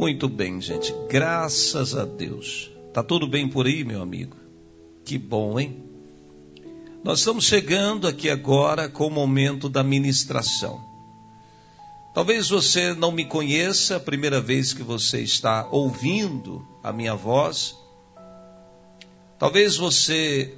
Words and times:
Muito 0.00 0.30
bem, 0.30 0.62
gente. 0.62 0.94
Graças 1.10 1.94
a 1.94 2.06
Deus. 2.06 2.70
Tá 2.90 3.02
tudo 3.02 3.28
bem 3.28 3.46
por 3.46 3.66
aí, 3.66 3.84
meu 3.84 4.00
amigo? 4.00 4.34
Que 5.04 5.18
bom, 5.18 5.60
hein? 5.60 5.84
Nós 7.04 7.18
estamos 7.18 7.44
chegando 7.44 8.08
aqui 8.08 8.30
agora 8.30 8.88
com 8.88 9.06
o 9.06 9.10
momento 9.10 9.68
da 9.68 9.82
ministração. 9.82 10.80
Talvez 12.14 12.48
você 12.48 12.94
não 12.94 13.12
me 13.12 13.26
conheça, 13.26 13.96
a 13.96 14.00
primeira 14.00 14.40
vez 14.40 14.72
que 14.72 14.82
você 14.82 15.20
está 15.20 15.68
ouvindo 15.70 16.66
a 16.82 16.94
minha 16.94 17.14
voz. 17.14 17.76
Talvez 19.38 19.76
você 19.76 20.50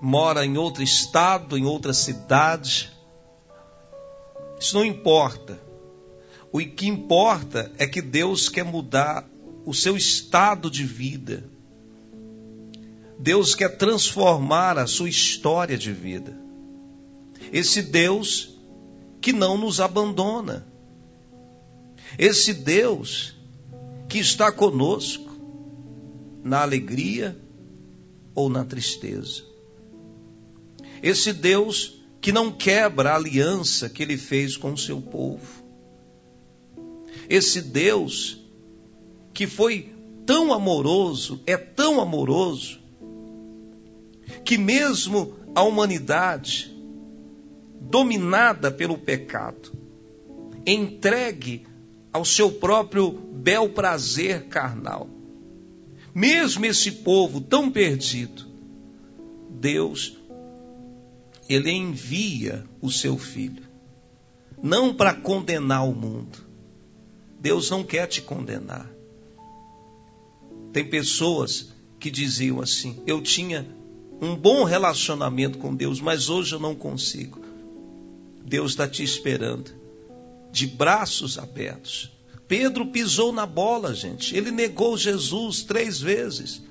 mora 0.00 0.46
em 0.46 0.56
outro 0.56 0.84
estado, 0.84 1.58
em 1.58 1.64
outra 1.64 1.92
cidade. 1.92 2.92
Isso 4.60 4.76
não 4.76 4.84
importa. 4.84 5.71
O 6.52 6.58
que 6.58 6.86
importa 6.86 7.72
é 7.78 7.86
que 7.86 8.02
Deus 8.02 8.50
quer 8.50 8.62
mudar 8.62 9.26
o 9.64 9.72
seu 9.72 9.96
estado 9.96 10.70
de 10.70 10.84
vida. 10.84 11.44
Deus 13.18 13.54
quer 13.54 13.78
transformar 13.78 14.76
a 14.76 14.86
sua 14.86 15.08
história 15.08 15.78
de 15.78 15.92
vida. 15.92 16.38
Esse 17.50 17.80
Deus 17.80 18.54
que 19.20 19.32
não 19.32 19.56
nos 19.56 19.80
abandona. 19.80 20.66
Esse 22.18 22.52
Deus 22.52 23.34
que 24.06 24.18
está 24.18 24.52
conosco 24.52 25.32
na 26.44 26.60
alegria 26.60 27.34
ou 28.34 28.50
na 28.50 28.62
tristeza. 28.62 29.42
Esse 31.02 31.32
Deus 31.32 32.02
que 32.20 32.30
não 32.30 32.52
quebra 32.52 33.12
a 33.12 33.16
aliança 33.16 33.88
que 33.88 34.02
ele 34.02 34.18
fez 34.18 34.54
com 34.54 34.74
o 34.74 34.78
seu 34.78 35.00
povo 35.00 35.62
esse 37.32 37.62
Deus 37.62 38.38
que 39.32 39.46
foi 39.46 39.90
tão 40.26 40.52
amoroso, 40.52 41.40
é 41.46 41.56
tão 41.56 41.98
amoroso, 41.98 42.78
que 44.44 44.58
mesmo 44.58 45.34
a 45.54 45.62
humanidade, 45.62 46.70
dominada 47.80 48.70
pelo 48.70 48.98
pecado, 48.98 49.72
entregue 50.66 51.66
ao 52.12 52.22
seu 52.22 52.52
próprio 52.52 53.10
bel 53.10 53.70
prazer 53.70 54.48
carnal, 54.48 55.08
mesmo 56.14 56.66
esse 56.66 56.92
povo 56.92 57.40
tão 57.40 57.70
perdido, 57.70 58.46
Deus, 59.48 60.18
ele 61.48 61.70
envia 61.70 62.62
o 62.78 62.90
seu 62.90 63.16
filho, 63.16 63.66
não 64.62 64.94
para 64.94 65.14
condenar 65.14 65.88
o 65.88 65.94
mundo, 65.94 66.51
Deus 67.42 67.68
não 67.70 67.82
quer 67.82 68.06
te 68.06 68.22
condenar. 68.22 68.88
Tem 70.72 70.88
pessoas 70.88 71.72
que 71.98 72.08
diziam 72.08 72.60
assim: 72.60 73.02
eu 73.04 73.20
tinha 73.20 73.66
um 74.20 74.36
bom 74.36 74.62
relacionamento 74.62 75.58
com 75.58 75.74
Deus, 75.74 76.00
mas 76.00 76.28
hoje 76.28 76.54
eu 76.54 76.60
não 76.60 76.76
consigo. 76.76 77.40
Deus 78.44 78.70
está 78.70 78.86
te 78.86 79.02
esperando, 79.02 79.72
de 80.52 80.68
braços 80.68 81.36
abertos. 81.36 82.12
Pedro 82.46 82.86
pisou 82.86 83.32
na 83.32 83.44
bola, 83.44 83.92
gente. 83.92 84.36
Ele 84.36 84.52
negou 84.52 84.96
Jesus 84.96 85.64
três 85.64 86.00
vezes. 86.00 86.62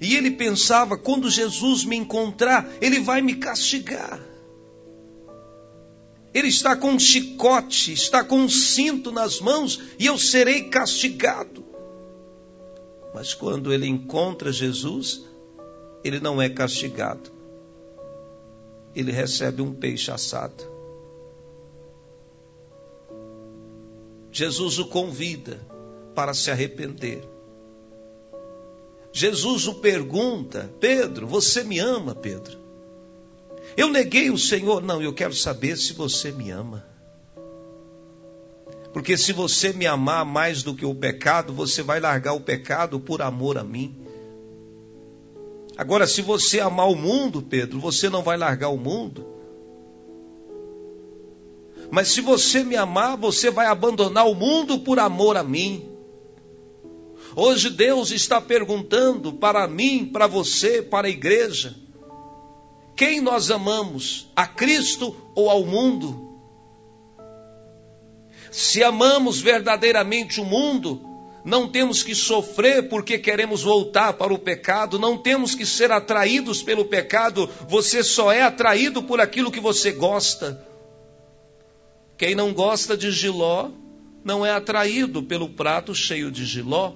E 0.00 0.16
ele 0.16 0.32
pensava: 0.32 0.98
quando 0.98 1.30
Jesus 1.30 1.84
me 1.84 1.94
encontrar, 1.94 2.68
ele 2.80 2.98
vai 2.98 3.22
me 3.22 3.36
castigar. 3.36 4.20
Ele 6.32 6.48
está 6.48 6.76
com 6.76 6.90
um 6.90 6.98
chicote, 6.98 7.92
está 7.92 8.22
com 8.22 8.36
um 8.40 8.48
cinto 8.48 9.10
nas 9.10 9.40
mãos 9.40 9.80
e 9.98 10.06
eu 10.06 10.18
serei 10.18 10.64
castigado. 10.64 11.64
Mas 13.14 13.32
quando 13.32 13.72
ele 13.72 13.86
encontra 13.86 14.52
Jesus, 14.52 15.24
ele 16.04 16.20
não 16.20 16.40
é 16.40 16.48
castigado. 16.48 17.30
Ele 18.94 19.10
recebe 19.10 19.62
um 19.62 19.72
peixe 19.72 20.10
assado. 20.10 20.64
Jesus 24.30 24.78
o 24.78 24.86
convida 24.86 25.58
para 26.14 26.34
se 26.34 26.50
arrepender. 26.50 27.22
Jesus 29.12 29.66
o 29.66 29.74
pergunta: 29.76 30.70
Pedro, 30.78 31.26
você 31.26 31.64
me 31.64 31.78
ama, 31.78 32.14
Pedro? 32.14 32.67
Eu 33.78 33.86
neguei 33.86 34.28
o 34.28 34.36
Senhor. 34.36 34.82
Não, 34.82 35.00
eu 35.00 35.12
quero 35.12 35.32
saber 35.32 35.76
se 35.76 35.92
você 35.92 36.32
me 36.32 36.50
ama. 36.50 36.84
Porque 38.92 39.16
se 39.16 39.32
você 39.32 39.72
me 39.72 39.86
amar 39.86 40.24
mais 40.24 40.64
do 40.64 40.74
que 40.74 40.84
o 40.84 40.92
pecado, 40.92 41.52
você 41.52 41.80
vai 41.80 42.00
largar 42.00 42.32
o 42.32 42.40
pecado 42.40 42.98
por 42.98 43.22
amor 43.22 43.56
a 43.56 43.62
mim. 43.62 43.96
Agora, 45.76 46.08
se 46.08 46.22
você 46.22 46.58
amar 46.58 46.90
o 46.90 46.96
mundo, 46.96 47.40
Pedro, 47.40 47.78
você 47.78 48.10
não 48.10 48.20
vai 48.20 48.36
largar 48.36 48.70
o 48.70 48.76
mundo. 48.76 49.24
Mas 51.88 52.08
se 52.08 52.20
você 52.20 52.64
me 52.64 52.74
amar, 52.74 53.16
você 53.16 53.48
vai 53.48 53.66
abandonar 53.66 54.26
o 54.26 54.34
mundo 54.34 54.80
por 54.80 54.98
amor 54.98 55.36
a 55.36 55.44
mim. 55.44 55.88
Hoje 57.36 57.70
Deus 57.70 58.10
está 58.10 58.40
perguntando 58.40 59.34
para 59.34 59.68
mim, 59.68 60.10
para 60.12 60.26
você, 60.26 60.82
para 60.82 61.06
a 61.06 61.10
igreja: 61.10 61.76
quem 62.98 63.20
nós 63.20 63.48
amamos? 63.48 64.28
A 64.34 64.44
Cristo 64.44 65.16
ou 65.36 65.48
ao 65.48 65.64
mundo? 65.64 66.36
Se 68.50 68.82
amamos 68.82 69.40
verdadeiramente 69.40 70.40
o 70.40 70.44
mundo, 70.44 71.00
não 71.44 71.68
temos 71.68 72.02
que 72.02 72.12
sofrer 72.12 72.88
porque 72.88 73.16
queremos 73.16 73.62
voltar 73.62 74.14
para 74.14 74.34
o 74.34 74.38
pecado, 74.38 74.98
não 74.98 75.16
temos 75.16 75.54
que 75.54 75.64
ser 75.64 75.92
atraídos 75.92 76.60
pelo 76.60 76.86
pecado, 76.86 77.48
você 77.68 78.02
só 78.02 78.32
é 78.32 78.42
atraído 78.42 79.00
por 79.00 79.20
aquilo 79.20 79.52
que 79.52 79.60
você 79.60 79.92
gosta. 79.92 80.66
Quem 82.16 82.34
não 82.34 82.52
gosta 82.52 82.96
de 82.96 83.12
giló 83.12 83.70
não 84.24 84.44
é 84.44 84.50
atraído 84.50 85.22
pelo 85.22 85.50
prato 85.50 85.94
cheio 85.94 86.32
de 86.32 86.44
giló. 86.44 86.94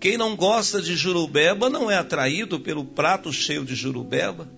Quem 0.00 0.16
não 0.16 0.36
gosta 0.36 0.80
de 0.80 0.94
jurubeba 0.94 1.68
não 1.68 1.90
é 1.90 1.96
atraído 1.96 2.60
pelo 2.60 2.84
prato 2.84 3.32
cheio 3.32 3.64
de 3.64 3.74
jurubeba. 3.74 4.48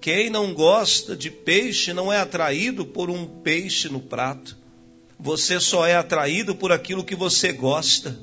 Quem 0.00 0.28
não 0.28 0.52
gosta 0.52 1.16
de 1.16 1.30
peixe 1.30 1.92
não 1.92 2.12
é 2.12 2.18
atraído 2.18 2.84
por 2.84 3.10
um 3.10 3.24
peixe 3.24 3.88
no 3.88 4.00
prato. 4.00 4.56
Você 5.20 5.60
só 5.60 5.86
é 5.86 5.94
atraído 5.94 6.54
por 6.54 6.72
aquilo 6.72 7.04
que 7.04 7.14
você 7.14 7.52
gosta. 7.52 8.18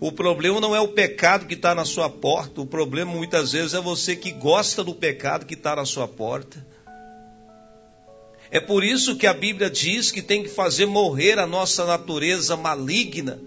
O 0.00 0.10
problema 0.10 0.60
não 0.60 0.74
é 0.74 0.80
o 0.80 0.88
pecado 0.88 1.46
que 1.46 1.54
está 1.54 1.74
na 1.74 1.84
sua 1.84 2.10
porta, 2.10 2.60
o 2.60 2.66
problema 2.66 3.12
muitas 3.12 3.52
vezes 3.52 3.72
é 3.72 3.80
você 3.80 4.14
que 4.14 4.30
gosta 4.30 4.84
do 4.84 4.94
pecado 4.94 5.46
que 5.46 5.54
está 5.54 5.76
na 5.76 5.84
sua 5.84 6.06
porta. 6.06 6.64
É 8.50 8.60
por 8.60 8.84
isso 8.84 9.16
que 9.16 9.26
a 9.26 9.32
Bíblia 9.32 9.70
diz 9.70 10.10
que 10.10 10.22
tem 10.22 10.42
que 10.42 10.48
fazer 10.48 10.86
morrer 10.86 11.38
a 11.38 11.46
nossa 11.46 11.86
natureza 11.86 12.56
maligna 12.56 13.40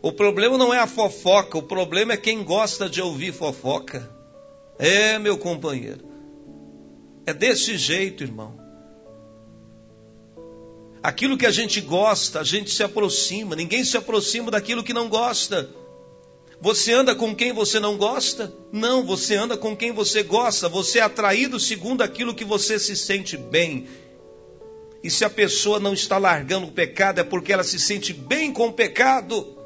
o 0.00 0.12
problema 0.12 0.56
não 0.56 0.72
é 0.72 0.78
a 0.78 0.86
fofoca, 0.86 1.58
o 1.58 1.62
problema 1.62 2.12
é 2.12 2.16
quem 2.16 2.44
gosta 2.44 2.88
de 2.88 3.02
ouvir 3.02 3.32
fofoca. 3.32 4.08
É, 4.78 5.18
meu 5.18 5.36
companheiro. 5.36 6.06
É 7.26 7.34
desse 7.34 7.76
jeito, 7.76 8.22
irmão. 8.22 8.56
Aquilo 11.02 11.36
que 11.36 11.46
a 11.46 11.50
gente 11.50 11.80
gosta, 11.80 12.40
a 12.40 12.44
gente 12.44 12.70
se 12.70 12.82
aproxima. 12.82 13.56
Ninguém 13.56 13.84
se 13.84 13.96
aproxima 13.96 14.50
daquilo 14.50 14.84
que 14.84 14.92
não 14.92 15.08
gosta. 15.08 15.68
Você 16.60 16.92
anda 16.92 17.14
com 17.14 17.34
quem 17.34 17.52
você 17.52 17.78
não 17.78 17.96
gosta? 17.96 18.52
Não, 18.72 19.04
você 19.04 19.34
anda 19.34 19.56
com 19.56 19.76
quem 19.76 19.92
você 19.92 20.22
gosta. 20.22 20.68
Você 20.68 20.98
é 20.98 21.02
atraído 21.02 21.58
segundo 21.58 22.02
aquilo 22.02 22.34
que 22.34 22.44
você 22.44 22.78
se 22.78 22.96
sente 22.96 23.36
bem. 23.36 23.86
E 25.02 25.10
se 25.10 25.24
a 25.24 25.30
pessoa 25.30 25.78
não 25.78 25.92
está 25.92 26.18
largando 26.18 26.66
o 26.66 26.72
pecado, 26.72 27.20
é 27.20 27.24
porque 27.24 27.52
ela 27.52 27.62
se 27.62 27.78
sente 27.78 28.12
bem 28.12 28.52
com 28.52 28.68
o 28.68 28.72
pecado. 28.72 29.57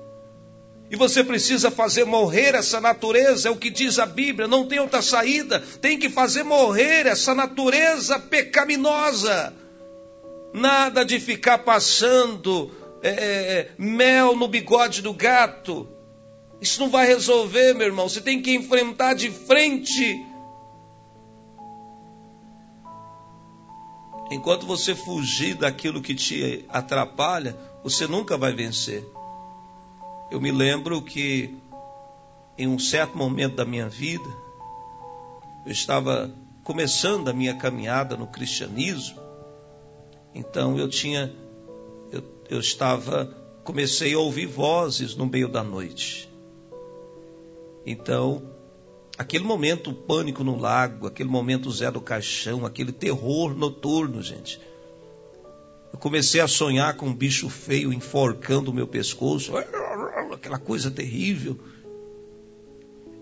E 0.93 0.97
você 0.97 1.25
precisa 1.25 1.71
fazer 1.71 2.05
morrer 2.05 2.55
essa 2.55 2.79
natureza, 2.79 3.49
é 3.49 3.51
o 3.51 3.57
que 3.57 3.71
diz 3.71 3.99
a 3.99 4.05
Bíblia, 4.05 4.47
não 4.47 4.69
tem 4.69 4.79
outra 4.79 5.01
saída, 5.01 5.59
tem 5.81 5.99
que 5.99 6.11
fazer 6.11 6.43
morrer 6.43 7.07
essa 7.07 7.35
natureza 7.35 8.19
pecaminosa. 8.19 9.55
Nada 10.53 11.03
de 11.03 11.19
ficar 11.19 11.61
passando 11.61 12.71
é, 13.03 13.09
é, 13.09 13.15
é, 13.15 13.71
mel 13.79 14.37
no 14.37 14.47
bigode 14.47 15.01
do 15.01 15.15
gato. 15.15 15.89
Isso 16.61 16.79
não 16.79 16.91
vai 16.91 17.07
resolver, 17.07 17.73
meu 17.73 17.87
irmão. 17.87 18.07
Você 18.07 18.21
tem 18.21 18.43
que 18.43 18.55
enfrentar 18.55 19.15
de 19.15 19.31
frente. 19.31 20.23
Enquanto 24.31 24.67
você 24.67 24.95
fugir 24.95 25.55
daquilo 25.55 26.03
que 26.03 26.15
te 26.15 26.67
atrapalha, 26.69 27.57
você 27.83 28.07
nunca 28.07 28.37
vai 28.37 28.53
vencer. 28.53 29.03
Eu 30.33 30.41
me 30.41 30.51
lembro 30.51 31.03
que 31.03 31.55
em 32.57 32.67
um 32.67 32.79
certo 32.79 33.19
momento 33.19 33.57
da 33.57 33.67
minha 33.67 33.87
vida, 33.87 34.25
eu 35.67 35.71
estava 35.71 36.35
começando 36.65 37.29
a 37.29 37.35
minha 37.35 37.55
caminhada 37.55 38.17
no 38.17 38.27
cristianismo, 38.27 39.21
então 40.35 40.79
eu 40.79 40.89
tinha, 40.89 41.31
eu, 42.11 42.25
eu 42.49 42.61
estava, 42.61 43.27
comecei 43.63 44.15
a 44.15 44.19
ouvir 44.19 44.47
vozes 44.47 45.15
no 45.15 45.27
meio 45.27 45.49
da 45.49 45.63
noite. 45.63 46.31
Então, 47.85 48.43
aquele 49.19 49.45
momento 49.45 49.91
o 49.91 49.95
pânico 49.95 50.43
no 50.43 50.59
lago, 50.59 51.07
aquele 51.07 51.29
momento 51.29 51.71
Zé 51.71 51.91
do 51.91 52.01
Caixão, 52.01 52.65
aquele 52.65 52.91
terror 52.91 53.55
noturno, 53.55 54.23
gente. 54.23 54.59
Eu 55.93 55.99
comecei 55.99 56.41
a 56.41 56.49
sonhar 56.49 56.97
com 56.97 57.09
um 57.09 57.15
bicho 57.15 57.51
feio 57.51 57.93
enforcando 57.93 58.71
o 58.71 58.75
meu 58.75 58.87
pescoço, 58.87 59.53
aquela 60.43 60.59
coisa 60.59 60.91
terrível. 60.91 61.57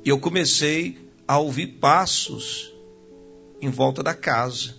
E 0.03 0.09
eu 0.09 0.19
comecei 0.19 0.99
a 1.29 1.39
ouvir 1.39 1.67
passos 1.79 2.73
em 3.61 3.69
volta 3.69 4.03
da 4.03 4.15
casa. 4.15 4.75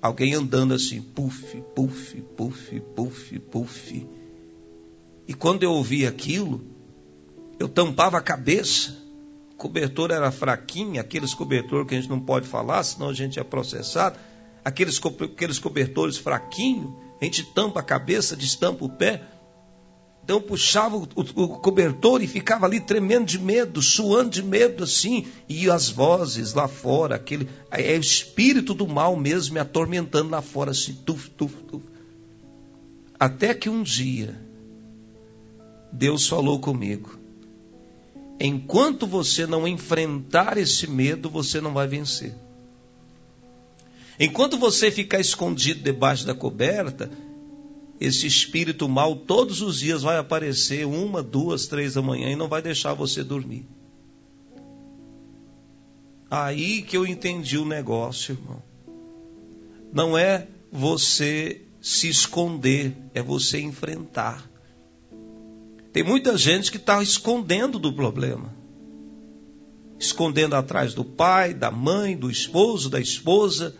Alguém 0.00 0.34
andando 0.34 0.74
assim, 0.74 1.02
puf, 1.02 1.60
puf, 1.74 2.20
puf, 2.36 2.80
puf, 2.94 3.38
puf. 3.40 4.06
E 5.26 5.34
quando 5.34 5.64
eu 5.64 5.72
ouvi 5.72 6.06
aquilo, 6.06 6.64
eu 7.58 7.68
tampava 7.68 8.18
a 8.18 8.22
cabeça. 8.22 8.96
O 9.52 9.56
cobertor 9.56 10.12
era 10.12 10.30
fraquinho, 10.30 11.00
aqueles 11.00 11.34
cobertores 11.34 11.88
que 11.88 11.94
a 11.94 12.00
gente 12.00 12.10
não 12.10 12.20
pode 12.20 12.46
falar, 12.46 12.82
senão 12.84 13.08
a 13.08 13.14
gente 13.14 13.40
é 13.40 13.44
processado. 13.44 14.18
Aqueles, 14.64 15.00
aqueles 15.04 15.58
cobertores 15.58 16.16
fraquinhos, 16.16 16.92
a 17.20 17.24
gente 17.24 17.42
tampa 17.54 17.80
a 17.80 17.82
cabeça, 17.82 18.36
destampa 18.36 18.84
o 18.84 18.88
pé. 18.88 19.33
Então 20.24 20.40
puxava 20.40 20.96
o, 20.96 21.06
o, 21.14 21.48
cobertor 21.58 22.22
e 22.22 22.26
ficava 22.26 22.64
ali 22.64 22.80
tremendo 22.80 23.26
de 23.26 23.38
medo, 23.38 23.82
suando 23.82 24.30
de 24.30 24.42
medo 24.42 24.84
assim, 24.84 25.26
e 25.46 25.68
as 25.68 25.90
vozes 25.90 26.54
lá 26.54 26.66
fora, 26.66 27.16
aquele 27.16 27.46
é 27.70 27.92
o 27.92 28.00
espírito 28.00 28.72
do 28.72 28.88
mal 28.88 29.14
mesmo 29.16 29.52
me 29.52 29.60
atormentando 29.60 30.30
lá 30.30 30.40
fora 30.40 30.70
assim, 30.70 30.94
tuf, 31.04 31.28
tuf, 31.28 31.54
tuf. 31.64 31.84
Até 33.20 33.52
que 33.52 33.68
um 33.68 33.82
dia 33.82 34.34
Deus 35.92 36.26
falou 36.26 36.58
comigo: 36.58 37.18
enquanto 38.40 39.06
você 39.06 39.46
não 39.46 39.68
enfrentar 39.68 40.56
esse 40.56 40.86
medo, 40.86 41.28
você 41.28 41.60
não 41.60 41.74
vai 41.74 41.86
vencer. 41.86 42.34
Enquanto 44.18 44.56
você 44.56 44.90
ficar 44.90 45.20
escondido 45.20 45.82
debaixo 45.82 46.24
da 46.24 46.34
coberta, 46.34 47.10
esse 48.04 48.26
espírito 48.26 48.88
mal 48.88 49.16
todos 49.16 49.60
os 49.60 49.78
dias 49.78 50.02
vai 50.02 50.18
aparecer 50.18 50.86
uma, 50.86 51.22
duas, 51.22 51.66
três 51.66 51.94
da 51.94 52.02
manhã 52.02 52.30
e 52.30 52.36
não 52.36 52.48
vai 52.48 52.60
deixar 52.62 52.94
você 52.94 53.22
dormir. 53.22 53.66
Aí 56.30 56.82
que 56.82 56.96
eu 56.96 57.06
entendi 57.06 57.56
o 57.56 57.64
negócio, 57.64 58.32
irmão. 58.32 58.62
Não 59.92 60.18
é 60.18 60.48
você 60.70 61.62
se 61.80 62.08
esconder, 62.08 62.96
é 63.14 63.22
você 63.22 63.60
enfrentar. 63.60 64.50
Tem 65.92 66.02
muita 66.02 66.36
gente 66.36 66.70
que 66.70 66.76
está 66.76 67.02
escondendo 67.02 67.78
do 67.78 67.92
problema. 67.92 68.52
Escondendo 69.98 70.56
atrás 70.56 70.92
do 70.92 71.04
pai, 71.04 71.54
da 71.54 71.70
mãe, 71.70 72.16
do 72.16 72.30
esposo, 72.30 72.90
da 72.90 73.00
esposa 73.00 73.76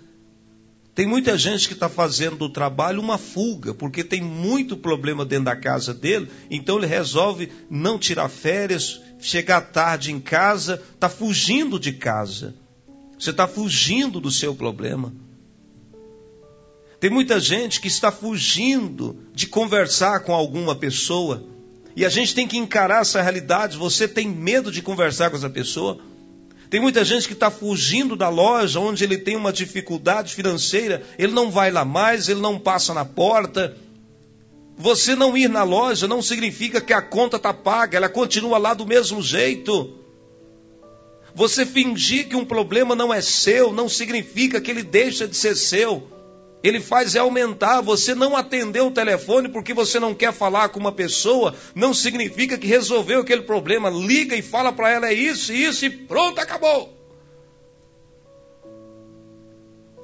tem 0.94 1.06
muita 1.06 1.36
gente 1.36 1.66
que 1.66 1.74
está 1.74 1.88
fazendo 1.88 2.36
do 2.36 2.48
trabalho 2.48 3.00
uma 3.00 3.18
fuga, 3.18 3.74
porque 3.74 4.04
tem 4.04 4.22
muito 4.22 4.76
problema 4.76 5.24
dentro 5.24 5.46
da 5.46 5.56
casa 5.56 5.92
dele, 5.92 6.30
então 6.48 6.78
ele 6.78 6.86
resolve 6.86 7.50
não 7.68 7.98
tirar 7.98 8.28
férias, 8.28 9.00
chegar 9.18 9.60
tarde 9.60 10.12
em 10.12 10.20
casa, 10.20 10.80
está 10.94 11.08
fugindo 11.08 11.80
de 11.80 11.92
casa. 11.92 12.54
Você 13.18 13.30
está 13.30 13.48
fugindo 13.48 14.20
do 14.20 14.30
seu 14.30 14.54
problema. 14.54 15.12
Tem 17.00 17.10
muita 17.10 17.40
gente 17.40 17.80
que 17.80 17.88
está 17.88 18.12
fugindo 18.12 19.16
de 19.34 19.48
conversar 19.48 20.20
com 20.20 20.32
alguma 20.32 20.76
pessoa, 20.76 21.44
e 21.96 22.04
a 22.04 22.08
gente 22.08 22.34
tem 22.34 22.46
que 22.46 22.56
encarar 22.56 23.02
essa 23.02 23.20
realidade. 23.20 23.76
Você 23.76 24.06
tem 24.06 24.28
medo 24.28 24.70
de 24.70 24.80
conversar 24.80 25.30
com 25.30 25.36
essa 25.36 25.50
pessoa? 25.50 25.98
Tem 26.74 26.80
muita 26.80 27.04
gente 27.04 27.28
que 27.28 27.34
está 27.34 27.52
fugindo 27.52 28.16
da 28.16 28.28
loja 28.28 28.80
onde 28.80 29.04
ele 29.04 29.16
tem 29.16 29.36
uma 29.36 29.52
dificuldade 29.52 30.34
financeira, 30.34 31.04
ele 31.16 31.32
não 31.32 31.48
vai 31.48 31.70
lá 31.70 31.84
mais, 31.84 32.28
ele 32.28 32.40
não 32.40 32.58
passa 32.58 32.92
na 32.92 33.04
porta. 33.04 33.76
Você 34.76 35.14
não 35.14 35.36
ir 35.36 35.48
na 35.48 35.62
loja 35.62 36.08
não 36.08 36.20
significa 36.20 36.80
que 36.80 36.92
a 36.92 37.00
conta 37.00 37.36
está 37.36 37.54
paga, 37.54 37.96
ela 37.96 38.08
continua 38.08 38.58
lá 38.58 38.74
do 38.74 38.84
mesmo 38.84 39.22
jeito. 39.22 40.00
Você 41.32 41.64
fingir 41.64 42.26
que 42.28 42.34
um 42.34 42.44
problema 42.44 42.96
não 42.96 43.14
é 43.14 43.22
seu 43.22 43.72
não 43.72 43.88
significa 43.88 44.60
que 44.60 44.68
ele 44.68 44.82
deixa 44.82 45.28
de 45.28 45.36
ser 45.36 45.54
seu 45.54 46.08
ele 46.64 46.80
faz 46.80 47.14
é 47.14 47.18
aumentar. 47.18 47.82
Você 47.82 48.14
não 48.14 48.34
atendeu 48.34 48.86
o 48.86 48.90
telefone 48.90 49.50
porque 49.50 49.74
você 49.74 50.00
não 50.00 50.14
quer 50.14 50.32
falar 50.32 50.70
com 50.70 50.80
uma 50.80 50.90
pessoa, 50.90 51.54
não 51.74 51.92
significa 51.92 52.56
que 52.56 52.66
resolveu 52.66 53.20
aquele 53.20 53.42
problema. 53.42 53.90
Liga 53.90 54.34
e 54.34 54.40
fala 54.40 54.72
para 54.72 54.90
ela 54.90 55.08
é 55.08 55.12
isso, 55.12 55.52
isso 55.52 55.84
e 55.84 55.90
pronto, 55.90 56.40
acabou. 56.40 56.90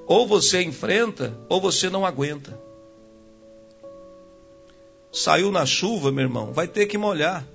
Ou 0.07 0.27
você 0.27 0.62
enfrenta, 0.62 1.35
ou 1.49 1.62
você 1.62 1.89
não 1.89 2.05
aguenta. 2.05 2.61
Saiu 5.11 5.51
na 5.51 5.65
chuva, 5.65 6.13
meu 6.13 6.25
irmão, 6.25 6.53
vai 6.53 6.69
ter 6.69 6.85
que 6.87 6.99
molhar. 6.99 7.47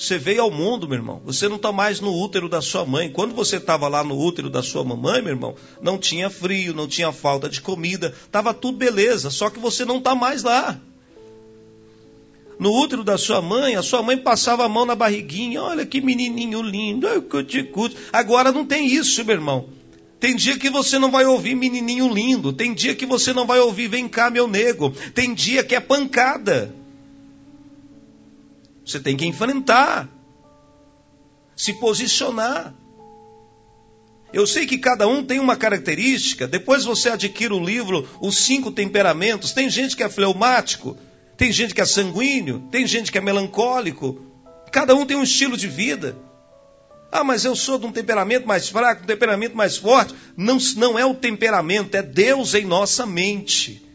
Você 0.00 0.16
veio 0.16 0.40
ao 0.40 0.50
mundo, 0.50 0.88
meu 0.88 0.96
irmão. 0.96 1.20
Você 1.26 1.46
não 1.46 1.56
está 1.56 1.70
mais 1.70 2.00
no 2.00 2.10
útero 2.10 2.48
da 2.48 2.62
sua 2.62 2.86
mãe. 2.86 3.10
Quando 3.10 3.34
você 3.34 3.56
estava 3.56 3.86
lá 3.86 4.02
no 4.02 4.18
útero 4.18 4.48
da 4.48 4.62
sua 4.62 4.82
mamãe, 4.82 5.20
meu 5.20 5.34
irmão, 5.34 5.54
não 5.82 5.98
tinha 5.98 6.30
frio, 6.30 6.72
não 6.72 6.88
tinha 6.88 7.12
falta 7.12 7.50
de 7.50 7.60
comida, 7.60 8.14
estava 8.24 8.54
tudo 8.54 8.78
beleza. 8.78 9.28
Só 9.28 9.50
que 9.50 9.58
você 9.58 9.84
não 9.84 9.98
está 9.98 10.14
mais 10.14 10.42
lá. 10.42 10.80
No 12.58 12.72
útero 12.72 13.04
da 13.04 13.18
sua 13.18 13.42
mãe, 13.42 13.76
a 13.76 13.82
sua 13.82 14.02
mãe 14.02 14.16
passava 14.16 14.64
a 14.64 14.70
mão 14.70 14.86
na 14.86 14.94
barriguinha. 14.94 15.62
Olha 15.62 15.84
que 15.84 16.00
menininho 16.00 16.62
lindo. 16.62 17.06
Agora 18.10 18.50
não 18.52 18.64
tem 18.64 18.86
isso, 18.86 19.22
meu 19.22 19.34
irmão. 19.34 19.68
Tem 20.18 20.34
dia 20.34 20.58
que 20.58 20.70
você 20.70 20.98
não 20.98 21.10
vai 21.10 21.26
ouvir 21.26 21.54
menininho 21.54 22.08
lindo. 22.08 22.54
Tem 22.54 22.72
dia 22.72 22.94
que 22.94 23.04
você 23.04 23.34
não 23.34 23.46
vai 23.46 23.60
ouvir 23.60 23.88
vem 23.88 24.08
cá, 24.08 24.30
meu 24.30 24.48
nego. 24.48 24.94
Tem 25.14 25.34
dia 25.34 25.62
que 25.62 25.74
é 25.74 25.80
pancada. 25.80 26.79
Você 28.90 28.98
tem 28.98 29.16
que 29.16 29.24
enfrentar, 29.24 30.08
se 31.54 31.74
posicionar. 31.74 32.74
Eu 34.32 34.46
sei 34.46 34.66
que 34.66 34.78
cada 34.78 35.06
um 35.06 35.24
tem 35.24 35.38
uma 35.38 35.56
característica. 35.56 36.46
Depois 36.46 36.84
você 36.84 37.10
adquire 37.10 37.52
o 37.52 37.64
livro 37.64 38.08
Os 38.20 38.36
Cinco 38.38 38.70
Temperamentos. 38.70 39.52
Tem 39.52 39.70
gente 39.70 39.96
que 39.96 40.02
é 40.02 40.08
fleumático, 40.08 40.96
tem 41.36 41.52
gente 41.52 41.74
que 41.74 41.80
é 41.80 41.84
sanguíneo, 41.84 42.68
tem 42.70 42.86
gente 42.86 43.12
que 43.12 43.18
é 43.18 43.20
melancólico. 43.20 44.20
Cada 44.72 44.94
um 44.94 45.06
tem 45.06 45.16
um 45.16 45.22
estilo 45.22 45.56
de 45.56 45.68
vida. 45.68 46.16
Ah, 47.12 47.24
mas 47.24 47.44
eu 47.44 47.56
sou 47.56 47.78
de 47.78 47.86
um 47.86 47.92
temperamento 47.92 48.46
mais 48.46 48.68
fraco, 48.68 49.02
um 49.02 49.06
temperamento 49.06 49.56
mais 49.56 49.76
forte. 49.76 50.14
Não, 50.36 50.58
não 50.76 50.98
é 50.98 51.04
o 51.04 51.14
temperamento, 51.14 51.96
é 51.96 52.02
Deus 52.02 52.54
em 52.54 52.64
nossa 52.64 53.04
mente. 53.04 53.89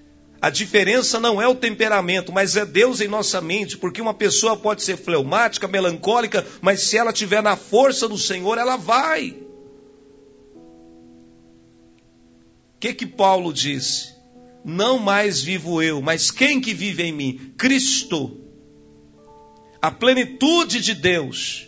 A 0.46 0.52
diferença 0.52 1.20
não 1.20 1.42
é 1.42 1.48
o 1.48 1.56
temperamento, 1.56 2.32
mas 2.32 2.56
é 2.56 2.64
Deus 2.64 3.02
em 3.02 3.08
nossa 3.08 3.42
mente, 3.42 3.80
porque 3.80 4.00
uma 4.00 4.14
pessoa 4.14 4.56
pode 4.56 4.84
ser 4.84 4.96
fleumática, 4.96 5.68
melancólica, 5.68 6.46
mas 6.62 6.82
se 6.82 6.96
ela 6.96 7.12
tiver 7.12 7.42
na 7.42 7.56
força 7.56 8.08
do 8.08 8.16
Senhor, 8.16 8.60
ela 8.60 8.76
vai. 8.78 9.36
O 12.76 12.80
que 12.80 12.94
que 12.94 13.08
Paulo 13.08 13.52
disse? 13.52 14.14
Não 14.64 15.00
mais 15.00 15.42
vivo 15.42 15.82
eu, 15.82 16.00
mas 16.00 16.30
quem 16.30 16.62
que 16.62 16.76
vive 16.76 17.02
em 17.02 17.12
mim? 17.12 17.54
Cristo. 17.58 18.40
A 19.82 19.90
plenitude 19.90 20.80
de 20.80 20.94
Deus, 20.94 21.68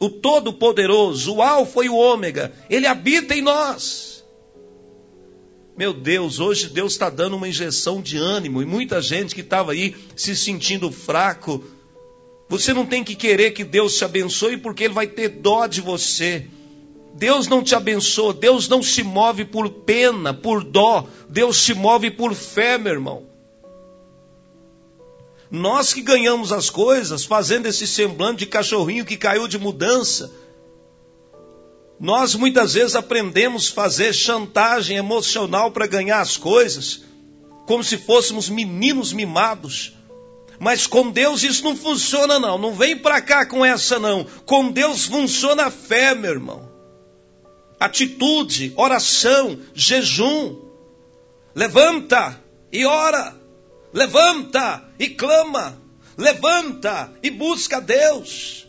o 0.00 0.08
Todo-Poderoso, 0.08 1.34
o 1.34 1.42
Alfa 1.42 1.84
e 1.84 1.90
o 1.90 1.96
Ômega, 1.96 2.54
ele 2.70 2.86
habita 2.86 3.34
em 3.34 3.42
nós. 3.42 4.13
Meu 5.76 5.92
Deus, 5.92 6.38
hoje 6.38 6.68
Deus 6.68 6.92
está 6.92 7.10
dando 7.10 7.34
uma 7.34 7.48
injeção 7.48 8.00
de 8.00 8.16
ânimo 8.16 8.62
e 8.62 8.64
muita 8.64 9.02
gente 9.02 9.34
que 9.34 9.40
estava 9.40 9.72
aí 9.72 9.96
se 10.14 10.36
sentindo 10.36 10.92
fraco. 10.92 11.64
Você 12.48 12.72
não 12.72 12.86
tem 12.86 13.02
que 13.02 13.16
querer 13.16 13.50
que 13.50 13.64
Deus 13.64 13.96
te 13.96 14.04
abençoe 14.04 14.56
porque 14.56 14.84
Ele 14.84 14.94
vai 14.94 15.08
ter 15.08 15.28
dó 15.28 15.66
de 15.66 15.80
você. 15.80 16.46
Deus 17.14 17.48
não 17.48 17.62
te 17.62 17.74
abençoa, 17.74 18.32
Deus 18.32 18.68
não 18.68 18.82
se 18.82 19.02
move 19.02 19.44
por 19.44 19.68
pena, 19.68 20.32
por 20.32 20.62
dó, 20.62 21.08
Deus 21.28 21.56
se 21.56 21.74
move 21.74 22.10
por 22.12 22.34
fé, 22.34 22.78
meu 22.78 22.92
irmão. 22.92 23.24
Nós 25.50 25.92
que 25.92 26.02
ganhamos 26.02 26.52
as 26.52 26.70
coisas 26.70 27.24
fazendo 27.24 27.66
esse 27.66 27.86
semblante 27.86 28.40
de 28.40 28.46
cachorrinho 28.46 29.04
que 29.04 29.16
caiu 29.16 29.46
de 29.48 29.58
mudança, 29.58 30.32
nós 32.04 32.34
muitas 32.34 32.74
vezes 32.74 32.94
aprendemos 32.94 33.70
a 33.70 33.72
fazer 33.72 34.12
chantagem 34.12 34.98
emocional 34.98 35.70
para 35.70 35.86
ganhar 35.86 36.20
as 36.20 36.36
coisas, 36.36 37.00
como 37.64 37.82
se 37.82 37.96
fôssemos 37.96 38.46
meninos 38.46 39.10
mimados. 39.10 39.94
Mas 40.58 40.86
com 40.86 41.10
Deus 41.10 41.42
isso 41.42 41.64
não 41.64 41.74
funciona 41.74 42.38
não. 42.38 42.58
Não 42.58 42.74
vem 42.74 42.94
para 42.94 43.22
cá 43.22 43.46
com 43.46 43.64
essa 43.64 43.98
não. 43.98 44.22
Com 44.44 44.70
Deus 44.70 45.06
funciona 45.06 45.64
a 45.64 45.70
fé, 45.70 46.14
meu 46.14 46.30
irmão. 46.30 46.70
Atitude, 47.80 48.74
oração, 48.76 49.58
jejum. 49.72 50.56
Levanta 51.54 52.38
e 52.70 52.84
ora. 52.84 53.34
Levanta 53.94 54.84
e 54.98 55.08
clama. 55.08 55.80
Levanta 56.18 57.14
e 57.22 57.30
busca 57.30 57.80
Deus. 57.80 58.68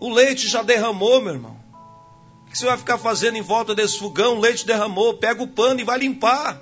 O 0.00 0.12
leite 0.12 0.48
já 0.48 0.64
derramou, 0.64 1.20
meu 1.20 1.34
irmão. 1.34 1.61
Que 2.52 2.58
você 2.58 2.66
vai 2.66 2.76
ficar 2.76 2.98
fazendo 2.98 3.38
em 3.38 3.42
volta 3.42 3.74
desse 3.74 3.98
fogão? 3.98 4.36
O 4.36 4.40
leite 4.40 4.66
derramou. 4.66 5.14
Pega 5.14 5.42
o 5.42 5.48
pano 5.48 5.80
e 5.80 5.84
vai 5.84 5.98
limpar. 5.98 6.60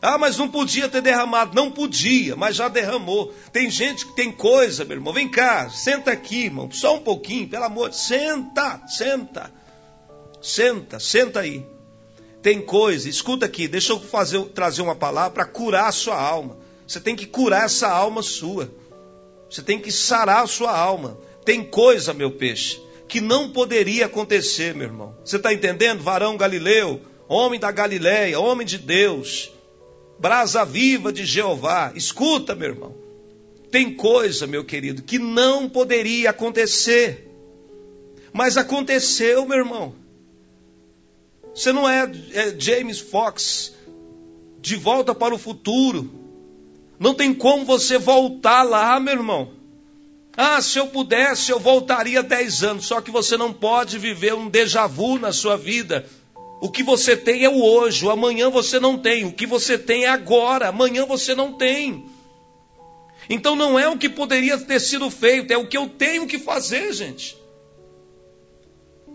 Ah, 0.00 0.16
mas 0.16 0.38
não 0.38 0.48
podia 0.48 0.88
ter 0.88 1.02
derramado. 1.02 1.54
Não 1.54 1.70
podia, 1.70 2.34
mas 2.34 2.56
já 2.56 2.66
derramou. 2.66 3.34
Tem 3.52 3.70
gente 3.70 4.06
que 4.06 4.16
tem 4.16 4.32
coisa, 4.32 4.82
meu 4.84 4.96
irmão. 4.96 5.12
Vem 5.12 5.28
cá, 5.28 5.68
senta 5.68 6.10
aqui, 6.10 6.44
irmão. 6.44 6.70
Só 6.70 6.96
um 6.96 7.00
pouquinho, 7.00 7.46
pelo 7.48 7.64
amor. 7.64 7.92
Senta, 7.92 8.80
senta. 8.86 9.52
Senta, 10.40 10.98
senta 10.98 11.40
aí. 11.40 11.66
Tem 12.40 12.62
coisa, 12.62 13.08
escuta 13.08 13.44
aqui, 13.44 13.66
deixa 13.66 13.92
eu 13.92 13.98
fazer, 13.98 14.40
trazer 14.46 14.80
uma 14.80 14.94
palavra 14.94 15.32
para 15.32 15.44
curar 15.44 15.88
a 15.88 15.92
sua 15.92 16.18
alma. 16.18 16.56
Você 16.86 17.00
tem 17.00 17.16
que 17.16 17.26
curar 17.26 17.64
essa 17.64 17.88
alma 17.88 18.22
sua. 18.22 18.70
Você 19.50 19.60
tem 19.60 19.80
que 19.80 19.90
sarar 19.90 20.44
a 20.44 20.46
sua 20.46 20.70
alma. 20.76 21.18
Tem 21.44 21.64
coisa, 21.64 22.14
meu 22.14 22.30
peixe, 22.30 22.80
que 23.08 23.20
não 23.20 23.50
poderia 23.50 24.06
acontecer, 24.06 24.74
meu 24.74 24.86
irmão. 24.86 25.16
Você 25.24 25.36
está 25.36 25.52
entendendo? 25.52 26.02
Varão 26.02 26.36
Galileu, 26.36 27.00
homem 27.28 27.58
da 27.60 27.70
Galileia, 27.70 28.40
homem 28.40 28.66
de 28.66 28.78
Deus 28.78 29.52
brasa 30.18 30.64
viva 30.64 31.12
de 31.12 31.24
Jeová. 31.24 31.92
Escuta, 31.94 32.54
meu 32.54 32.70
irmão. 32.70 32.94
Tem 33.70 33.94
coisa, 33.94 34.46
meu 34.46 34.64
querido, 34.64 35.02
que 35.02 35.18
não 35.18 35.68
poderia 35.68 36.30
acontecer. 36.30 37.30
Mas 38.32 38.56
aconteceu, 38.56 39.46
meu 39.46 39.58
irmão. 39.58 39.94
Você 41.54 41.72
não 41.72 41.88
é, 41.88 42.10
é 42.32 42.54
James 42.58 42.98
Fox 42.98 43.74
de 44.60 44.76
volta 44.76 45.14
para 45.14 45.34
o 45.34 45.38
futuro. 45.38 46.10
Não 46.98 47.14
tem 47.14 47.34
como 47.34 47.64
você 47.64 47.98
voltar 47.98 48.62
lá, 48.62 48.98
meu 49.00 49.14
irmão. 49.14 49.50
Ah, 50.36 50.60
se 50.60 50.78
eu 50.78 50.88
pudesse, 50.88 51.50
eu 51.50 51.58
voltaria 51.58 52.22
10 52.22 52.62
anos. 52.62 52.86
Só 52.86 53.00
que 53.00 53.10
você 53.10 53.36
não 53.36 53.52
pode 53.52 53.98
viver 53.98 54.34
um 54.34 54.48
déjà 54.48 54.86
vu 54.86 55.18
na 55.18 55.32
sua 55.32 55.56
vida. 55.56 56.06
O 56.60 56.70
que 56.70 56.82
você 56.82 57.16
tem 57.16 57.44
é 57.44 57.48
o 57.48 57.62
hoje, 57.62 58.04
o 58.04 58.10
amanhã 58.10 58.50
você 58.50 58.80
não 58.80 58.98
tem. 58.98 59.24
O 59.24 59.32
que 59.32 59.46
você 59.46 59.78
tem 59.78 60.04
é 60.04 60.08
agora, 60.08 60.68
amanhã 60.68 61.06
você 61.06 61.34
não 61.34 61.52
tem. 61.52 62.04
Então 63.28 63.56
não 63.56 63.78
é 63.78 63.88
o 63.88 63.98
que 63.98 64.08
poderia 64.08 64.56
ter 64.58 64.80
sido 64.80 65.10
feito, 65.10 65.52
é 65.52 65.56
o 65.56 65.66
que 65.66 65.76
eu 65.76 65.88
tenho 65.88 66.26
que 66.26 66.38
fazer, 66.38 66.92
gente. 66.92 67.36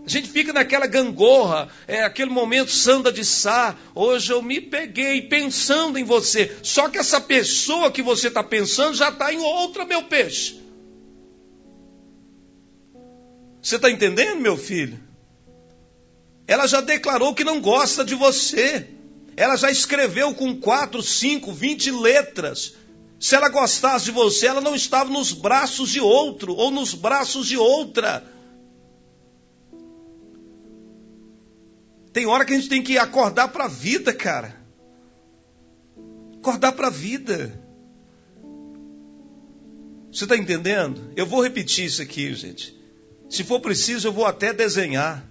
A 0.05 0.09
gente 0.09 0.29
fica 0.29 0.51
naquela 0.51 0.87
gangorra, 0.87 1.69
é 1.87 2.03
aquele 2.03 2.31
momento 2.31 2.71
sanda 2.71 3.11
de 3.11 3.23
sá. 3.23 3.75
Hoje 3.93 4.33
eu 4.33 4.41
me 4.41 4.59
peguei 4.59 5.21
pensando 5.21 5.97
em 5.97 6.03
você. 6.03 6.57
Só 6.63 6.89
que 6.89 6.97
essa 6.97 7.21
pessoa 7.21 7.91
que 7.91 8.01
você 8.01 8.27
está 8.27 8.43
pensando 8.43 8.95
já 8.95 9.09
está 9.09 9.31
em 9.31 9.39
outra, 9.39 9.85
meu 9.85 10.03
peixe. 10.03 10.59
Você 13.61 13.75
está 13.75 13.91
entendendo, 13.91 14.39
meu 14.39 14.57
filho? 14.57 14.99
Ela 16.47 16.67
já 16.67 16.81
declarou 16.81 17.35
que 17.35 17.43
não 17.43 17.61
gosta 17.61 18.03
de 18.03 18.15
você. 18.15 18.89
Ela 19.37 19.55
já 19.55 19.69
escreveu 19.71 20.33
com 20.33 20.59
quatro, 20.59 21.01
cinco, 21.01 21.53
vinte 21.53 21.91
letras. 21.91 22.73
Se 23.19 23.35
ela 23.35 23.49
gostasse 23.49 24.05
de 24.05 24.11
você, 24.11 24.47
ela 24.47 24.61
não 24.61 24.75
estava 24.75 25.09
nos 25.11 25.31
braços 25.31 25.91
de 25.91 25.99
outro 25.99 26.55
ou 26.55 26.71
nos 26.71 26.95
braços 26.95 27.47
de 27.47 27.55
outra. 27.55 28.25
Tem 32.11 32.25
hora 32.25 32.43
que 32.43 32.53
a 32.53 32.55
gente 32.57 32.67
tem 32.67 32.83
que 32.83 32.97
acordar 32.97 33.49
para 33.49 33.65
a 33.65 33.69
vida, 33.69 34.11
cara. 34.11 34.59
Acordar 36.39 36.71
para 36.71 36.87
a 36.87 36.91
vida. 36.91 37.61
Você 40.11 40.25
está 40.25 40.35
entendendo? 40.35 41.13
Eu 41.15 41.25
vou 41.25 41.41
repetir 41.41 41.85
isso 41.85 42.01
aqui, 42.01 42.33
gente. 42.33 42.80
Se 43.31 43.45
for 43.45 43.61
preciso, 43.61 44.09
eu 44.09 44.11
vou 44.11 44.25
até 44.25 44.53
desenhar 44.53 45.25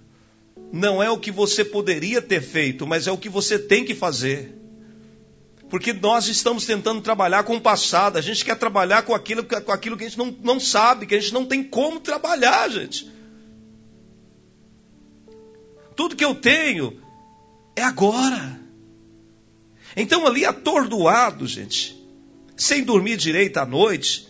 não 0.72 1.02
é 1.02 1.10
o 1.10 1.18
que 1.18 1.30
você 1.30 1.62
poderia 1.62 2.22
ter 2.22 2.40
feito, 2.40 2.86
mas 2.86 3.06
é 3.06 3.12
o 3.12 3.18
que 3.18 3.28
você 3.28 3.58
tem 3.58 3.84
que 3.84 3.94
fazer. 3.94 4.56
Porque 5.68 5.92
nós 5.92 6.26
estamos 6.26 6.64
tentando 6.64 7.02
trabalhar 7.02 7.44
com 7.44 7.56
o 7.56 7.60
passado, 7.60 8.16
a 8.16 8.22
gente 8.22 8.42
quer 8.42 8.56
trabalhar 8.56 9.02
com 9.02 9.14
aquilo, 9.14 9.44
com 9.44 9.70
aquilo 9.70 9.98
que 9.98 10.04
a 10.04 10.08
gente 10.08 10.18
não, 10.18 10.34
não 10.42 10.58
sabe, 10.58 11.06
que 11.06 11.14
a 11.14 11.20
gente 11.20 11.34
não 11.34 11.44
tem 11.44 11.62
como 11.62 12.00
trabalhar, 12.00 12.70
gente. 12.70 13.10
Tudo 15.94 16.16
que 16.16 16.24
eu 16.24 16.34
tenho 16.34 17.02
é 17.76 17.82
agora. 17.82 18.58
Então, 19.94 20.26
ali 20.26 20.46
atordoado, 20.46 21.46
gente, 21.46 22.02
sem 22.56 22.82
dormir 22.82 23.18
direito 23.18 23.58
à 23.58 23.66
noite, 23.66 24.29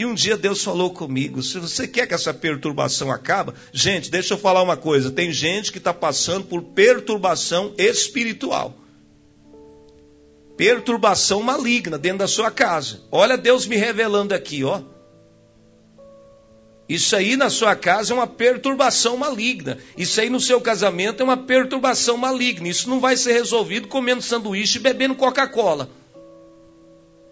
e 0.00 0.06
um 0.06 0.14
dia 0.14 0.34
Deus 0.34 0.64
falou 0.64 0.94
comigo: 0.94 1.42
se 1.42 1.58
você 1.58 1.86
quer 1.86 2.06
que 2.06 2.14
essa 2.14 2.32
perturbação 2.32 3.12
acabe, 3.12 3.52
gente, 3.70 4.10
deixa 4.10 4.32
eu 4.32 4.38
falar 4.38 4.62
uma 4.62 4.76
coisa: 4.76 5.10
tem 5.10 5.30
gente 5.30 5.70
que 5.70 5.76
está 5.76 5.92
passando 5.92 6.46
por 6.46 6.62
perturbação 6.62 7.74
espiritual. 7.76 8.74
Perturbação 10.56 11.42
maligna 11.42 11.98
dentro 11.98 12.20
da 12.20 12.26
sua 12.26 12.50
casa. 12.50 13.02
Olha 13.12 13.36
Deus 13.36 13.66
me 13.66 13.76
revelando 13.76 14.34
aqui, 14.34 14.64
ó. 14.64 14.80
Isso 16.88 17.14
aí 17.14 17.36
na 17.36 17.50
sua 17.50 17.76
casa 17.76 18.14
é 18.14 18.16
uma 18.16 18.26
perturbação 18.26 19.18
maligna. 19.18 19.76
Isso 19.98 20.18
aí 20.18 20.30
no 20.30 20.40
seu 20.40 20.62
casamento 20.62 21.20
é 21.20 21.24
uma 21.24 21.36
perturbação 21.36 22.16
maligna. 22.16 22.68
Isso 22.68 22.88
não 22.88 23.00
vai 23.00 23.18
ser 23.18 23.34
resolvido 23.34 23.86
comendo 23.86 24.22
sanduíche 24.22 24.78
e 24.78 24.80
bebendo 24.80 25.14
Coca-Cola. 25.14 25.90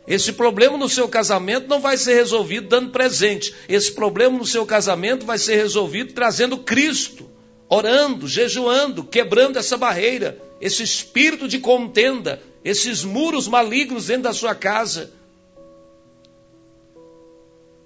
Esse 0.09 0.33
problema 0.33 0.79
no 0.79 0.89
seu 0.89 1.07
casamento 1.07 1.69
não 1.69 1.81
vai 1.81 1.99
ser 1.99 2.15
resolvido 2.15 2.67
dando 2.67 2.91
presente. 2.91 3.55
Esse 3.69 3.93
problema 3.93 4.39
no 4.39 4.47
seu 4.47 4.65
casamento 4.65 5.27
vai 5.27 5.37
ser 5.37 5.57
resolvido 5.57 6.15
trazendo 6.15 6.57
Cristo, 6.57 7.29
orando, 7.69 8.27
jejuando, 8.27 9.05
quebrando 9.05 9.59
essa 9.59 9.77
barreira, 9.77 10.41
esse 10.63 10.83
espírito 10.83 11.47
de 11.47 11.59
contenda, 11.59 12.41
esses 12.65 13.05
muros 13.05 13.47
malignos 13.47 14.07
dentro 14.07 14.23
da 14.23 14.33
sua 14.33 14.55
casa. 14.55 15.13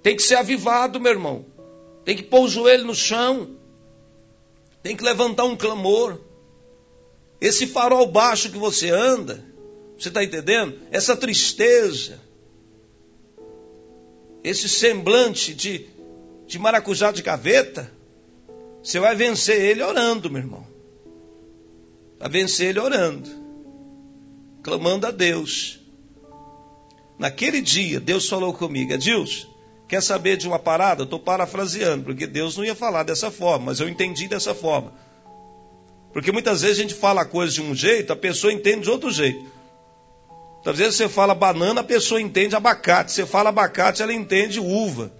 Tem 0.01 0.15
que 0.15 0.23
ser 0.23 0.35
avivado, 0.35 1.01
meu 1.01 1.11
irmão. 1.11 1.45
Tem 2.05 2.15
que 2.15 2.23
pôr 2.23 2.45
o 2.45 2.49
joelho 2.49 2.85
no 2.85 2.95
chão. 2.95 3.49
Tem 4.81 4.95
que 4.95 5.03
levantar 5.03 5.43
um 5.43 5.57
clamor. 5.57 6.21
Esse 7.41 7.67
farol 7.67 8.07
baixo 8.07 8.49
que 8.49 8.57
você 8.57 8.89
anda, 8.89 9.43
você 10.03 10.09
está 10.09 10.23
entendendo? 10.23 10.79
Essa 10.91 11.15
tristeza, 11.15 12.19
esse 14.43 14.67
semblante 14.67 15.53
de, 15.53 15.87
de 16.45 16.59
maracujá 16.59 17.11
de 17.11 17.21
gaveta, 17.21 17.89
você 18.83 18.99
vai 18.99 19.15
vencer 19.15 19.61
ele 19.61 19.81
orando, 19.81 20.29
meu 20.29 20.41
irmão. 20.41 20.67
Vai 22.19 22.29
vencer 22.29 22.67
ele 22.67 22.79
orando, 22.79 23.29
clamando 24.61 25.07
a 25.07 25.11
Deus. 25.11 25.79
Naquele 27.17 27.61
dia, 27.61 27.99
Deus 28.01 28.27
falou 28.27 28.53
comigo, 28.53 28.93
Adilson, 28.93 29.47
quer 29.87 30.01
saber 30.01 30.35
de 30.35 30.47
uma 30.47 30.59
parada? 30.59 31.03
estou 31.03 31.19
parafraseando, 31.19 32.03
porque 32.03 32.27
Deus 32.27 32.57
não 32.57 32.65
ia 32.65 32.75
falar 32.75 33.03
dessa 33.03 33.31
forma, 33.31 33.67
mas 33.67 33.79
eu 33.79 33.87
entendi 33.87 34.27
dessa 34.27 34.53
forma. 34.53 34.93
Porque 36.11 36.31
muitas 36.31 36.61
vezes 36.61 36.77
a 36.77 36.81
gente 36.81 36.93
fala 36.93 37.21
a 37.21 37.25
coisa 37.25 37.53
de 37.53 37.61
um 37.61 37.73
jeito, 37.73 38.11
a 38.11 38.15
pessoa 38.17 38.51
entende 38.51 38.81
de 38.81 38.89
outro 38.89 39.09
jeito. 39.09 39.52
Às 40.65 40.77
vezes 40.77 40.95
você 40.95 41.09
fala 41.09 41.35
banana, 41.35 41.81
a 41.81 41.83
pessoa 41.83 42.21
entende 42.21 42.55
abacate. 42.55 43.11
Você 43.11 43.25
fala 43.25 43.49
abacate, 43.49 44.01
ela 44.01 44.13
entende 44.13 44.59
uva. 44.59 45.11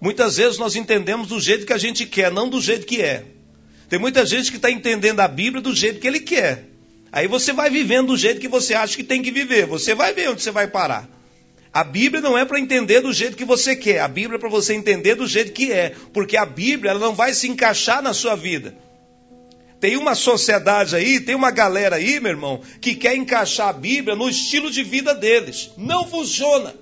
Muitas 0.00 0.36
vezes 0.36 0.58
nós 0.58 0.76
entendemos 0.76 1.28
do 1.28 1.40
jeito 1.40 1.64
que 1.64 1.72
a 1.72 1.78
gente 1.78 2.04
quer, 2.04 2.30
não 2.30 2.48
do 2.48 2.60
jeito 2.60 2.86
que 2.86 3.00
é. 3.00 3.24
Tem 3.88 3.98
muita 3.98 4.26
gente 4.26 4.50
que 4.50 4.56
está 4.56 4.70
entendendo 4.70 5.20
a 5.20 5.28
Bíblia 5.28 5.62
do 5.62 5.74
jeito 5.74 6.00
que 6.00 6.06
ele 6.06 6.20
quer. 6.20 6.64
Aí 7.10 7.28
você 7.28 7.52
vai 7.52 7.70
vivendo 7.70 8.08
do 8.08 8.16
jeito 8.16 8.40
que 8.40 8.48
você 8.48 8.74
acha 8.74 8.96
que 8.96 9.04
tem 9.04 9.22
que 9.22 9.30
viver. 9.30 9.66
Você 9.66 9.94
vai 9.94 10.12
ver 10.12 10.30
onde 10.30 10.42
você 10.42 10.50
vai 10.50 10.66
parar. 10.66 11.08
A 11.72 11.84
Bíblia 11.84 12.20
não 12.20 12.36
é 12.36 12.44
para 12.44 12.58
entender 12.58 13.00
do 13.00 13.12
jeito 13.12 13.36
que 13.36 13.44
você 13.44 13.76
quer. 13.76 14.00
A 14.00 14.08
Bíblia 14.08 14.36
é 14.36 14.40
para 14.40 14.48
você 14.48 14.74
entender 14.74 15.14
do 15.14 15.26
jeito 15.26 15.52
que 15.52 15.72
é. 15.72 15.94
Porque 16.12 16.36
a 16.36 16.44
Bíblia 16.44 16.90
ela 16.90 17.00
não 17.00 17.14
vai 17.14 17.32
se 17.32 17.48
encaixar 17.48 18.02
na 18.02 18.12
sua 18.12 18.34
vida. 18.34 18.74
Tem 19.82 19.96
uma 19.96 20.14
sociedade 20.14 20.94
aí, 20.94 21.18
tem 21.18 21.34
uma 21.34 21.50
galera 21.50 21.96
aí, 21.96 22.20
meu 22.20 22.30
irmão, 22.30 22.60
que 22.80 22.94
quer 22.94 23.16
encaixar 23.16 23.68
a 23.68 23.72
Bíblia 23.72 24.14
no 24.14 24.28
estilo 24.28 24.70
de 24.70 24.84
vida 24.84 25.12
deles. 25.12 25.72
Não 25.76 26.06
funciona. 26.06 26.72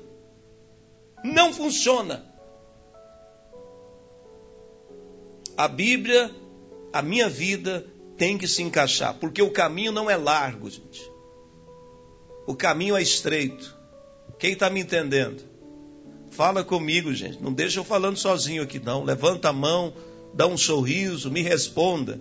Não 1.24 1.50
funciona. 1.50 2.22
A 5.56 5.66
Bíblia, 5.66 6.30
a 6.92 7.00
minha 7.00 7.26
vida, 7.26 7.86
tem 8.18 8.36
que 8.36 8.46
se 8.46 8.62
encaixar, 8.62 9.14
porque 9.14 9.40
o 9.40 9.50
caminho 9.50 9.92
não 9.92 10.10
é 10.10 10.16
largo, 10.18 10.68
gente. 10.68 11.00
O 12.46 12.54
caminho 12.54 12.94
é 12.94 13.00
estreito. 13.00 13.78
Quem 14.38 14.52
está 14.52 14.68
me 14.68 14.80
entendendo? 14.80 15.42
Fala 16.28 16.62
comigo, 16.62 17.14
gente. 17.14 17.42
Não 17.42 17.50
deixa 17.54 17.80
eu 17.80 17.84
falando 17.84 18.18
sozinho 18.18 18.62
aqui, 18.62 18.78
não. 18.78 19.04
Levanta 19.04 19.48
a 19.48 19.54
mão, 19.54 19.94
dá 20.34 20.46
um 20.46 20.58
sorriso, 20.58 21.30
me 21.30 21.40
responda. 21.40 22.20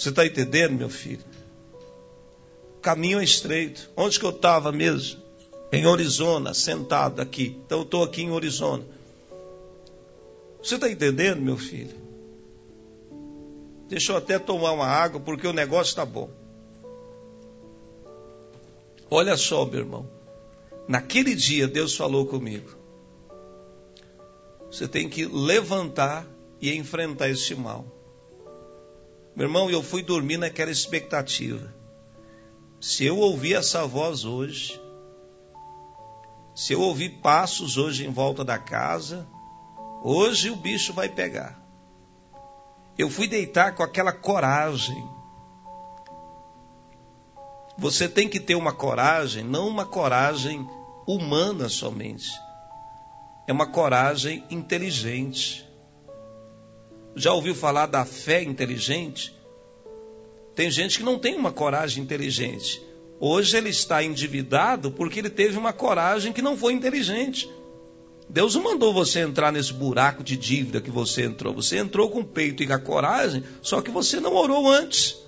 Você 0.00 0.08
está 0.08 0.24
entendendo, 0.24 0.78
meu 0.78 0.88
filho? 0.88 1.22
caminho 2.80 3.20
é 3.20 3.24
estreito. 3.24 3.90
Onde 3.94 4.18
que 4.18 4.24
eu 4.24 4.30
estava 4.30 4.72
mesmo? 4.72 5.20
Em 5.70 5.84
Arizona, 5.84 6.54
sentado 6.54 7.20
aqui. 7.20 7.60
Então 7.66 7.80
eu 7.80 7.84
estou 7.84 8.02
aqui 8.02 8.22
em 8.22 8.34
Arizona. 8.34 8.82
Você 10.62 10.76
está 10.76 10.90
entendendo, 10.90 11.42
meu 11.42 11.58
filho? 11.58 11.94
Deixa 13.90 14.12
eu 14.12 14.16
até 14.16 14.38
tomar 14.38 14.72
uma 14.72 14.86
água, 14.86 15.20
porque 15.20 15.46
o 15.46 15.52
negócio 15.52 15.90
está 15.90 16.06
bom. 16.06 16.30
Olha 19.10 19.36
só, 19.36 19.66
meu 19.66 19.80
irmão. 19.80 20.08
Naquele 20.88 21.34
dia, 21.34 21.68
Deus 21.68 21.94
falou 21.94 22.24
comigo. 22.24 22.70
Você 24.70 24.88
tem 24.88 25.10
que 25.10 25.26
levantar 25.26 26.26
e 26.58 26.74
enfrentar 26.74 27.28
esse 27.28 27.54
mal. 27.54 27.99
Meu 29.34 29.46
irmão, 29.46 29.70
eu 29.70 29.82
fui 29.82 30.02
dormir 30.02 30.36
naquela 30.36 30.70
expectativa. 30.70 31.74
Se 32.80 33.04
eu 33.04 33.18
ouvir 33.18 33.54
essa 33.54 33.86
voz 33.86 34.24
hoje, 34.24 34.80
se 36.54 36.72
eu 36.72 36.80
ouvir 36.80 37.20
passos 37.20 37.76
hoje 37.76 38.06
em 38.06 38.10
volta 38.10 38.44
da 38.44 38.58
casa, 38.58 39.26
hoje 40.02 40.50
o 40.50 40.56
bicho 40.56 40.92
vai 40.92 41.08
pegar. 41.08 41.60
Eu 42.98 43.08
fui 43.08 43.28
deitar 43.28 43.74
com 43.74 43.82
aquela 43.82 44.12
coragem. 44.12 45.08
Você 47.78 48.08
tem 48.08 48.28
que 48.28 48.40
ter 48.40 48.56
uma 48.56 48.74
coragem, 48.74 49.42
não 49.44 49.68
uma 49.68 49.86
coragem 49.86 50.68
humana 51.06 51.68
somente. 51.68 52.30
É 53.46 53.52
uma 53.52 53.66
coragem 53.66 54.44
inteligente. 54.50 55.66
Já 57.14 57.32
ouviu 57.32 57.54
falar 57.54 57.86
da 57.86 58.04
fé 58.04 58.42
inteligente? 58.42 59.34
Tem 60.54 60.70
gente 60.70 60.98
que 60.98 61.04
não 61.04 61.18
tem 61.18 61.34
uma 61.34 61.52
coragem 61.52 62.02
inteligente. 62.02 62.82
Hoje 63.18 63.56
ele 63.56 63.68
está 63.68 64.02
endividado 64.02 64.90
porque 64.90 65.18
ele 65.18 65.30
teve 65.30 65.58
uma 65.58 65.72
coragem 65.72 66.32
que 66.32 66.42
não 66.42 66.56
foi 66.56 66.72
inteligente. 66.72 67.50
Deus 68.28 68.54
não 68.54 68.62
mandou 68.62 68.94
você 68.94 69.20
entrar 69.20 69.52
nesse 69.52 69.72
buraco 69.72 70.22
de 70.22 70.36
dívida 70.36 70.80
que 70.80 70.90
você 70.90 71.24
entrou. 71.24 71.52
Você 71.54 71.78
entrou 71.78 72.10
com 72.10 72.20
o 72.20 72.24
peito 72.24 72.62
e 72.62 72.66
com 72.66 72.72
a 72.72 72.78
coragem, 72.78 73.42
só 73.60 73.80
que 73.82 73.90
você 73.90 74.20
não 74.20 74.34
orou 74.34 74.70
antes. 74.70 75.18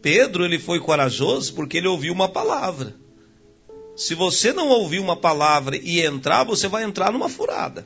Pedro, 0.00 0.44
ele 0.44 0.58
foi 0.58 0.80
corajoso 0.80 1.52
porque 1.54 1.76
ele 1.76 1.88
ouviu 1.88 2.12
uma 2.12 2.28
palavra. 2.28 2.94
Se 3.94 4.14
você 4.14 4.52
não 4.52 4.68
ouvir 4.68 5.00
uma 5.00 5.16
palavra 5.16 5.76
e 5.76 6.00
entrar, 6.00 6.44
você 6.44 6.68
vai 6.68 6.84
entrar 6.84 7.12
numa 7.12 7.28
furada. 7.28 7.84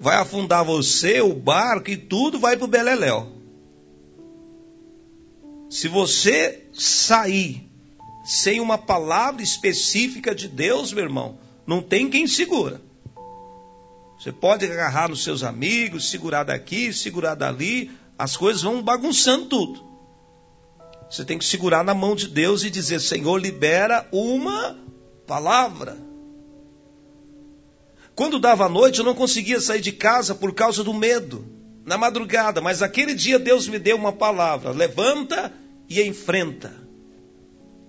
Vai 0.00 0.16
afundar 0.16 0.64
você, 0.64 1.20
o 1.20 1.34
barco 1.34 1.90
e 1.90 1.96
tudo 1.96 2.40
vai 2.40 2.56
para 2.56 2.64
o 2.64 2.68
Beleléu. 2.68 3.30
Se 5.68 5.88
você 5.88 6.66
sair 6.72 7.70
sem 8.24 8.60
uma 8.60 8.78
palavra 8.78 9.42
específica 9.42 10.34
de 10.34 10.48
Deus, 10.48 10.90
meu 10.94 11.04
irmão, 11.04 11.38
não 11.66 11.82
tem 11.82 12.08
quem 12.08 12.26
segura. 12.26 12.80
Você 14.18 14.32
pode 14.32 14.64
agarrar 14.64 15.10
nos 15.10 15.22
seus 15.22 15.42
amigos, 15.42 16.10
segurar 16.10 16.44
daqui, 16.44 16.94
segurar 16.94 17.34
dali, 17.34 17.90
as 18.18 18.38
coisas 18.38 18.62
vão 18.62 18.82
bagunçando 18.82 19.46
tudo. 19.46 19.84
Você 21.10 21.26
tem 21.26 21.38
que 21.38 21.44
segurar 21.44 21.84
na 21.84 21.92
mão 21.92 22.16
de 22.16 22.26
Deus 22.26 22.64
e 22.64 22.70
dizer: 22.70 23.00
Senhor, 23.00 23.36
libera 23.36 24.08
uma 24.12 24.78
palavra. 25.26 26.09
Quando 28.20 28.38
dava 28.38 28.68
noite, 28.68 28.98
eu 28.98 29.04
não 29.06 29.14
conseguia 29.14 29.58
sair 29.62 29.80
de 29.80 29.92
casa 29.92 30.34
por 30.34 30.52
causa 30.52 30.84
do 30.84 30.92
medo, 30.92 31.42
na 31.86 31.96
madrugada, 31.96 32.60
mas 32.60 32.82
aquele 32.82 33.14
dia 33.14 33.38
Deus 33.38 33.66
me 33.66 33.78
deu 33.78 33.96
uma 33.96 34.12
palavra: 34.12 34.72
levanta 34.72 35.50
e 35.88 36.02
enfrenta. 36.02 36.70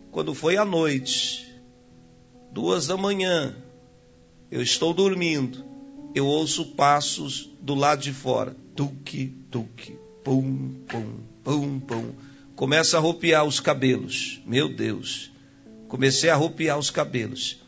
Quando 0.09 0.33
foi 0.33 0.55
à 0.55 0.63
noite, 0.63 1.45
duas 2.49 2.87
da 2.87 2.95
manhã, 2.95 3.53
eu 4.49 4.61
estou 4.61 4.93
dormindo, 4.93 5.65
eu 6.15 6.25
ouço 6.25 6.67
passos 6.75 7.49
do 7.59 7.75
lado 7.75 8.01
de 8.01 8.13
fora: 8.13 8.55
tuque, 8.73 9.35
tuque, 9.51 9.99
pum, 10.23 10.75
pum, 10.87 11.17
pum, 11.43 11.79
pum 11.81 12.13
começa 12.55 12.95
a 12.95 13.01
arrupiar 13.01 13.43
os 13.43 13.59
cabelos. 13.59 14.39
Meu 14.45 14.73
Deus. 14.73 15.29
Comecei 15.89 16.29
a 16.29 16.35
arrupiar 16.35 16.79
os 16.79 16.89
cabelos. 16.89 17.60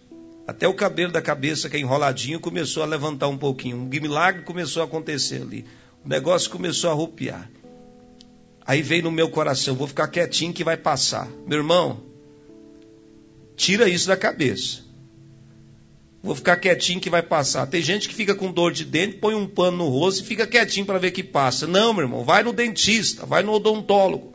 Até 0.46 0.68
o 0.68 0.74
cabelo 0.74 1.12
da 1.12 1.22
cabeça, 1.22 1.70
que 1.70 1.78
é 1.78 1.80
enroladinho, 1.80 2.40
começou 2.40 2.84
a 2.84 2.86
levantar 2.86 3.28
um 3.28 3.38
pouquinho. 3.38 3.78
Um 3.78 3.86
milagre 3.86 4.44
começou 4.44 4.82
a 4.82 4.86
acontecer 4.86 5.42
ali. 5.42 5.66
O 6.04 6.10
negócio 6.10 6.50
começou 6.50 6.90
a 6.90 6.94
arrupiar. 6.94 7.50
Aí 8.66 8.82
veio 8.82 9.04
no 9.04 9.12
meu 9.12 9.30
coração, 9.30 9.76
vou 9.76 9.88
ficar 9.88 10.08
quietinho 10.08 10.54
que 10.54 10.64
vai 10.64 10.78
passar. 10.78 11.30
Meu 11.48 11.60
irmão, 11.60 12.02
tira 13.56 13.88
isso 13.88 14.08
da 14.08 14.18
cabeça. 14.18 14.82
Vou 16.22 16.36
ficar 16.36 16.56
quietinho 16.56 17.02
que 17.02 17.10
vai 17.10 17.22
passar. 17.22 17.66
Tem 17.68 17.82
gente 17.82 18.08
que 18.08 18.16
fica 18.16 18.34
com 18.34 18.52
dor 18.52 18.72
de 18.72 18.86
dente, 18.86 19.18
põe 19.18 19.36
um 19.36 19.46
pano 19.46 19.78
no 19.78 19.90
rosto 19.90 20.24
e 20.24 20.26
fica 20.26 20.48
quietinho 20.48 20.86
para 20.86 20.98
ver 20.98 21.12
que 21.12 21.24
passa. 21.24 21.68
Não, 21.68 21.94
meu 21.94 22.04
irmão, 22.04 22.24
vai 22.24 22.44
no 22.44 22.54
dentista, 22.54 23.26
vai 23.26 23.44
no 23.44 23.52
odontólogo. 23.52 24.33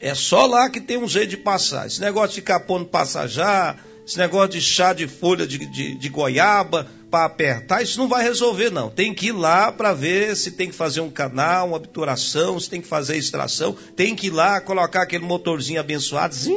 É 0.00 0.14
só 0.14 0.46
lá 0.46 0.70
que 0.70 0.80
tem 0.80 0.96
um 0.96 1.06
jeito 1.06 1.28
de 1.28 1.36
passar. 1.36 1.86
Esse 1.86 2.00
negócio 2.00 2.30
de 2.30 2.36
ficar 2.36 2.60
pondo 2.60 2.86
passajar, 2.86 3.84
esse 4.06 4.16
negócio 4.16 4.48
de 4.48 4.60
chá 4.60 4.94
de 4.94 5.06
folha 5.06 5.46
de, 5.46 5.58
de, 5.58 5.94
de 5.94 6.08
goiaba 6.08 6.88
para 7.10 7.26
apertar, 7.26 7.82
isso 7.82 7.98
não 7.98 8.08
vai 8.08 8.22
resolver, 8.22 8.70
não. 8.70 8.88
Tem 8.88 9.12
que 9.12 9.26
ir 9.26 9.32
lá 9.32 9.70
para 9.70 9.92
ver 9.92 10.34
se 10.36 10.52
tem 10.52 10.70
que 10.70 10.74
fazer 10.74 11.02
um 11.02 11.10
canal, 11.10 11.68
uma 11.68 11.76
obturação, 11.76 12.58
se 12.58 12.70
tem 12.70 12.80
que 12.80 12.88
fazer 12.88 13.18
extração. 13.18 13.76
Tem 13.94 14.16
que 14.16 14.28
ir 14.28 14.30
lá 14.30 14.58
colocar 14.58 15.02
aquele 15.02 15.24
motorzinho 15.24 15.78
abençoado. 15.78 16.34
Zim, 16.34 16.56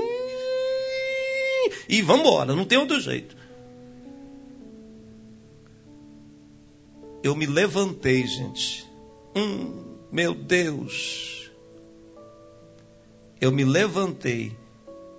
e 1.89 1.99
embora, 1.99 2.55
não 2.55 2.63
tem 2.63 2.77
outro 2.77 3.01
jeito. 3.01 3.35
Eu 7.21 7.35
me 7.35 7.45
levantei, 7.45 8.25
gente. 8.25 8.85
Hum, 9.35 9.97
meu 10.11 10.33
Deus 10.33 11.32
eu 13.43 13.51
me 13.51 13.65
levantei, 13.65 14.55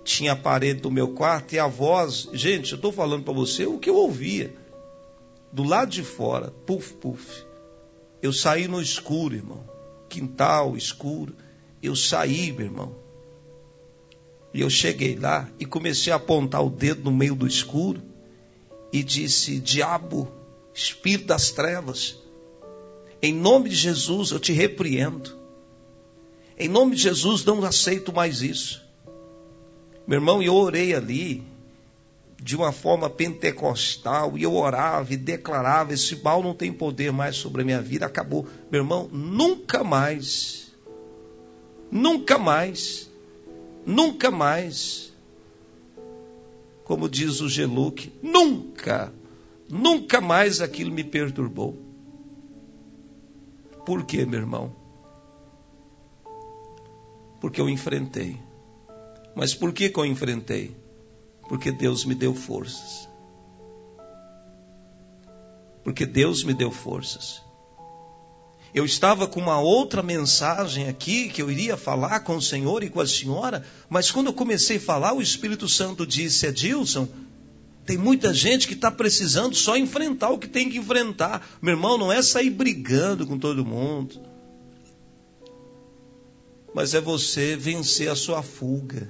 tinha 0.03 0.31
a 0.31 0.35
parede 0.35 0.81
do 0.81 0.89
meu 0.89 1.09
quarto 1.09 1.53
e 1.53 1.59
a 1.59 1.67
voz, 1.67 2.27
gente, 2.33 2.71
eu 2.71 2.77
estou 2.77 2.91
falando 2.91 3.23
para 3.23 3.35
você 3.35 3.67
o 3.67 3.77
que 3.77 3.87
eu 3.87 3.95
ouvia. 3.95 4.51
Do 5.51 5.63
lado 5.63 5.91
de 5.91 6.01
fora, 6.01 6.49
puf, 6.65 6.95
puf. 6.95 7.45
Eu 8.23 8.33
saí 8.33 8.67
no 8.67 8.81
escuro, 8.81 9.35
irmão. 9.35 9.63
Quintal 10.09 10.75
escuro. 10.75 11.35
Eu 11.83 11.95
saí, 11.95 12.51
meu 12.51 12.65
irmão. 12.65 12.95
E 14.51 14.61
eu 14.61 14.71
cheguei 14.71 15.15
lá 15.15 15.47
e 15.59 15.65
comecei 15.65 16.11
a 16.11 16.15
apontar 16.15 16.65
o 16.65 16.69
dedo 16.71 17.03
no 17.03 17.15
meio 17.15 17.35
do 17.35 17.45
escuro 17.45 18.01
e 18.91 19.03
disse: 19.03 19.59
Diabo, 19.59 20.27
espírito 20.73 21.27
das 21.27 21.51
trevas, 21.51 22.17
em 23.21 23.35
nome 23.35 23.69
de 23.69 23.75
Jesus 23.75 24.31
eu 24.31 24.39
te 24.39 24.51
repreendo. 24.51 25.44
Em 26.57 26.69
nome 26.69 26.95
de 26.95 27.01
Jesus, 27.01 27.43
não 27.43 27.63
aceito 27.63 28.13
mais 28.13 28.41
isso. 28.41 28.81
Meu 30.07 30.19
irmão, 30.19 30.41
eu 30.41 30.53
orei 30.55 30.93
ali 30.93 31.43
de 32.41 32.55
uma 32.55 32.71
forma 32.71 33.09
pentecostal 33.09 34.37
e 34.37 34.43
eu 34.43 34.53
orava 34.55 35.13
e 35.13 35.17
declarava: 35.17 35.93
esse 35.93 36.15
mal 36.17 36.41
não 36.43 36.53
tem 36.53 36.71
poder 36.71 37.11
mais 37.11 37.35
sobre 37.35 37.61
a 37.61 37.65
minha 37.65 37.81
vida, 37.81 38.05
acabou. 38.05 38.47
Meu 38.71 38.81
irmão, 38.81 39.09
nunca 39.11 39.83
mais, 39.83 40.71
nunca 41.91 42.37
mais, 42.37 43.09
nunca 43.85 44.31
mais, 44.31 45.11
como 46.83 47.09
diz 47.09 47.41
o 47.41 47.49
Geluque, 47.49 48.13
nunca, 48.21 49.11
nunca 49.69 50.21
mais 50.21 50.61
aquilo 50.61 50.91
me 50.91 51.03
perturbou. 51.03 51.77
Por 53.85 54.05
quê, 54.05 54.25
meu 54.25 54.39
irmão? 54.39 54.84
Porque 57.45 57.61
eu 57.61 57.69
enfrentei. 57.69 58.41
Mas 59.35 59.53
por 59.53 59.71
que, 59.71 59.87
que 59.87 59.99
eu 59.99 60.05
enfrentei? 60.07 60.75
Porque 61.47 61.71
Deus 61.71 62.03
me 62.03 62.15
deu 62.15 62.33
forças. 62.33 63.07
Porque 65.83 66.07
Deus 66.07 66.43
me 66.43 66.55
deu 66.55 66.71
forças. 66.71 67.43
Eu 68.73 68.83
estava 68.83 69.27
com 69.27 69.39
uma 69.39 69.59
outra 69.59 70.01
mensagem 70.01 70.87
aqui 70.87 71.29
que 71.29 71.39
eu 71.39 71.51
iria 71.51 71.77
falar 71.77 72.21
com 72.21 72.35
o 72.35 72.41
Senhor 72.41 72.81
e 72.81 72.89
com 72.89 72.99
a 72.99 73.05
senhora, 73.05 73.63
mas 73.87 74.09
quando 74.09 74.25
eu 74.25 74.33
comecei 74.33 74.77
a 74.77 74.81
falar, 74.81 75.13
o 75.13 75.21
Espírito 75.21 75.69
Santo 75.69 76.03
disse: 76.03 76.47
Edilson, 76.47 77.07
tem 77.85 77.95
muita 77.95 78.33
gente 78.33 78.67
que 78.67 78.73
está 78.73 78.89
precisando 78.89 79.55
só 79.55 79.77
enfrentar 79.77 80.31
o 80.31 80.39
que 80.39 80.47
tem 80.47 80.67
que 80.67 80.79
enfrentar. 80.79 81.47
Meu 81.61 81.75
irmão, 81.75 81.95
não 81.95 82.11
é 82.11 82.23
sair 82.23 82.49
brigando 82.49 83.27
com 83.27 83.37
todo 83.37 83.63
mundo 83.63 84.33
mas 86.75 86.93
é 86.93 86.99
você 86.99 87.55
vencer 87.55 88.09
a 88.09 88.17
sua 88.17 88.43
fuga. 88.43 89.09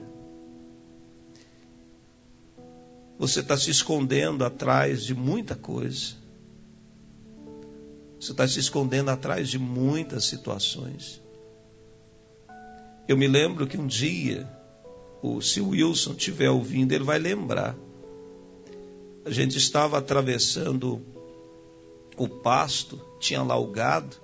Você 3.18 3.40
está 3.40 3.58
se 3.58 3.72
escondendo 3.72 4.46
atrás 4.46 5.04
de 5.04 5.16
muita 5.16 5.56
coisa. 5.56 6.14
Você 8.20 8.34
está 8.34 8.48
se 8.48 8.60
escondendo 8.60 9.10
atrás 9.10 9.50
de 9.50 9.58
muitas 9.58 10.26
situações. 10.26 11.20
Eu 13.08 13.18
me 13.18 13.28
lembro 13.28 13.66
que 13.66 13.80
um 13.80 13.88
dia, 13.88 14.48
o, 15.24 15.42
se 15.42 15.60
o 15.60 15.70
Wilson 15.70 16.12
estiver 16.12 16.52
ouvindo, 16.52 16.92
ele 16.92 17.04
vai 17.04 17.18
lembrar. 17.18 17.76
A 19.26 19.32
gente 19.32 19.58
estava 19.58 19.98
atravessando 19.98 21.04
o 22.16 22.30
pasto, 22.30 23.02
tinha 23.20 23.42
lá 23.42 23.58
o 23.58 23.72
gado, 23.72 24.18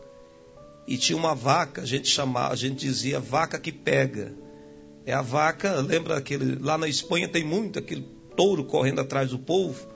e 0.88 0.98
tinha 0.98 1.18
uma 1.18 1.36
vaca, 1.36 1.82
a 1.82 1.86
gente 1.86 2.08
chamava, 2.08 2.54
a 2.54 2.56
gente 2.56 2.80
dizia 2.80 3.20
vaca 3.20 3.60
que 3.60 3.72
pega. 3.72 4.34
É 5.06 5.14
a 5.14 5.22
vaca, 5.22 5.76
lembra 5.76 6.18
aquele, 6.18 6.56
lá 6.62 6.78
na 6.78 6.88
Espanha 6.88 7.28
tem 7.28 7.44
muito 7.44 7.80
aquele 7.80 8.06
touro 8.36 8.64
correndo 8.64 9.02
atrás 9.02 9.30
do 9.32 9.40
povo. 9.40 9.88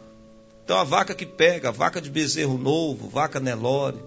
Então 0.63 0.78
a 0.78 0.84
vaca 0.84 1.13
que 1.13 1.26
pega, 1.26 1.69
a 1.69 1.71
vaca 1.71 2.02
de 2.02 2.10
bezerro 2.10 2.58
novo, 2.58 3.08
vaca 3.08 3.39
Nelore. 3.39 4.00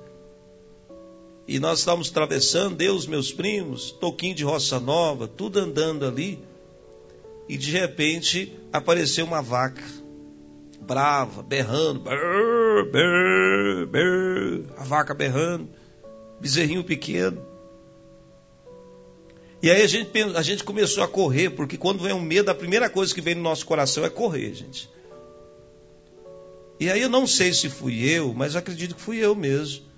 E 1.47 1.59
nós 1.59 1.79
estávamos 1.79 2.11
atravessando, 2.11 2.83
eu, 2.83 2.95
os 2.95 3.07
meus 3.07 3.33
primos, 3.33 3.91
toquinho 3.93 4.35
de 4.35 4.45
roça 4.45 4.79
nova, 4.79 5.27
tudo 5.27 5.59
andando 5.59 6.05
ali. 6.05 6.39
E 7.49 7.57
de 7.57 7.71
repente 7.71 8.55
apareceu 8.73 9.25
uma 9.25 9.41
vaca, 9.41 9.83
brava, 10.81 11.43
berrando, 11.43 12.01
brrr, 12.01 12.91
brrr, 12.91 13.87
brrr, 13.87 14.65
a 14.77 14.85
vaca 14.85 15.15
berrando, 15.15 15.71
bezerrinho 16.41 16.85
pequeno. 16.85 17.45
E 19.63 19.71
aí 19.71 19.83
a 19.83 19.87
gente, 19.87 20.11
a 20.37 20.43
gente 20.43 20.63
começou 20.63 21.03
a 21.03 21.09
correr, 21.09 21.51
porque 21.51 21.77
quando 21.77 22.03
vem 22.03 22.13
o 22.13 22.21
medo, 22.21 22.51
a 22.51 22.55
primeira 22.55 22.89
coisa 22.89 23.15
que 23.15 23.21
vem 23.21 23.35
no 23.35 23.43
nosso 23.43 23.67
coração 23.67 24.05
é 24.05 24.11
correr, 24.11 24.55
gente. 24.55 24.89
E 26.79 26.89
aí 26.89 27.03
eu 27.03 27.09
não 27.09 27.27
sei 27.27 27.53
se 27.53 27.69
fui 27.69 28.05
eu, 28.05 28.33
mas 28.33 28.55
acredito 28.55 28.95
que 28.95 29.01
fui 29.01 29.19
eu 29.19 29.35
mesmo 29.35 29.89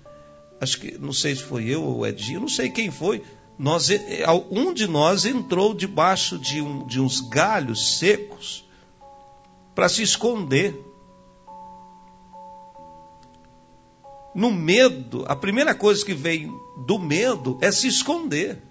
acho 0.61 0.79
que 0.79 0.97
não 0.99 1.11
sei 1.11 1.35
se 1.35 1.41
foi 1.41 1.67
eu 1.67 1.83
ou 1.83 1.97
o 1.99 2.05
Edinho, 2.05 2.39
não 2.39 2.47
sei 2.47 2.69
quem 2.69 2.91
foi. 2.91 3.23
Nós, 3.57 3.89
é, 3.89 4.23
um 4.51 4.71
de 4.73 4.87
nós 4.87 5.25
entrou 5.25 5.73
debaixo 5.73 6.37
de, 6.37 6.61
um, 6.61 6.85
de 6.85 7.01
uns 7.01 7.19
galhos 7.19 7.97
secos 7.97 8.63
para 9.73 9.89
se 9.89 10.03
esconder. 10.03 10.75
No 14.33 14.51
medo, 14.51 15.25
a 15.27 15.35
primeira 15.35 15.75
coisa 15.75 16.05
que 16.05 16.13
vem 16.13 16.51
do 16.85 16.97
medo 16.97 17.57
é 17.61 17.71
se 17.71 17.87
esconder. 17.87 18.61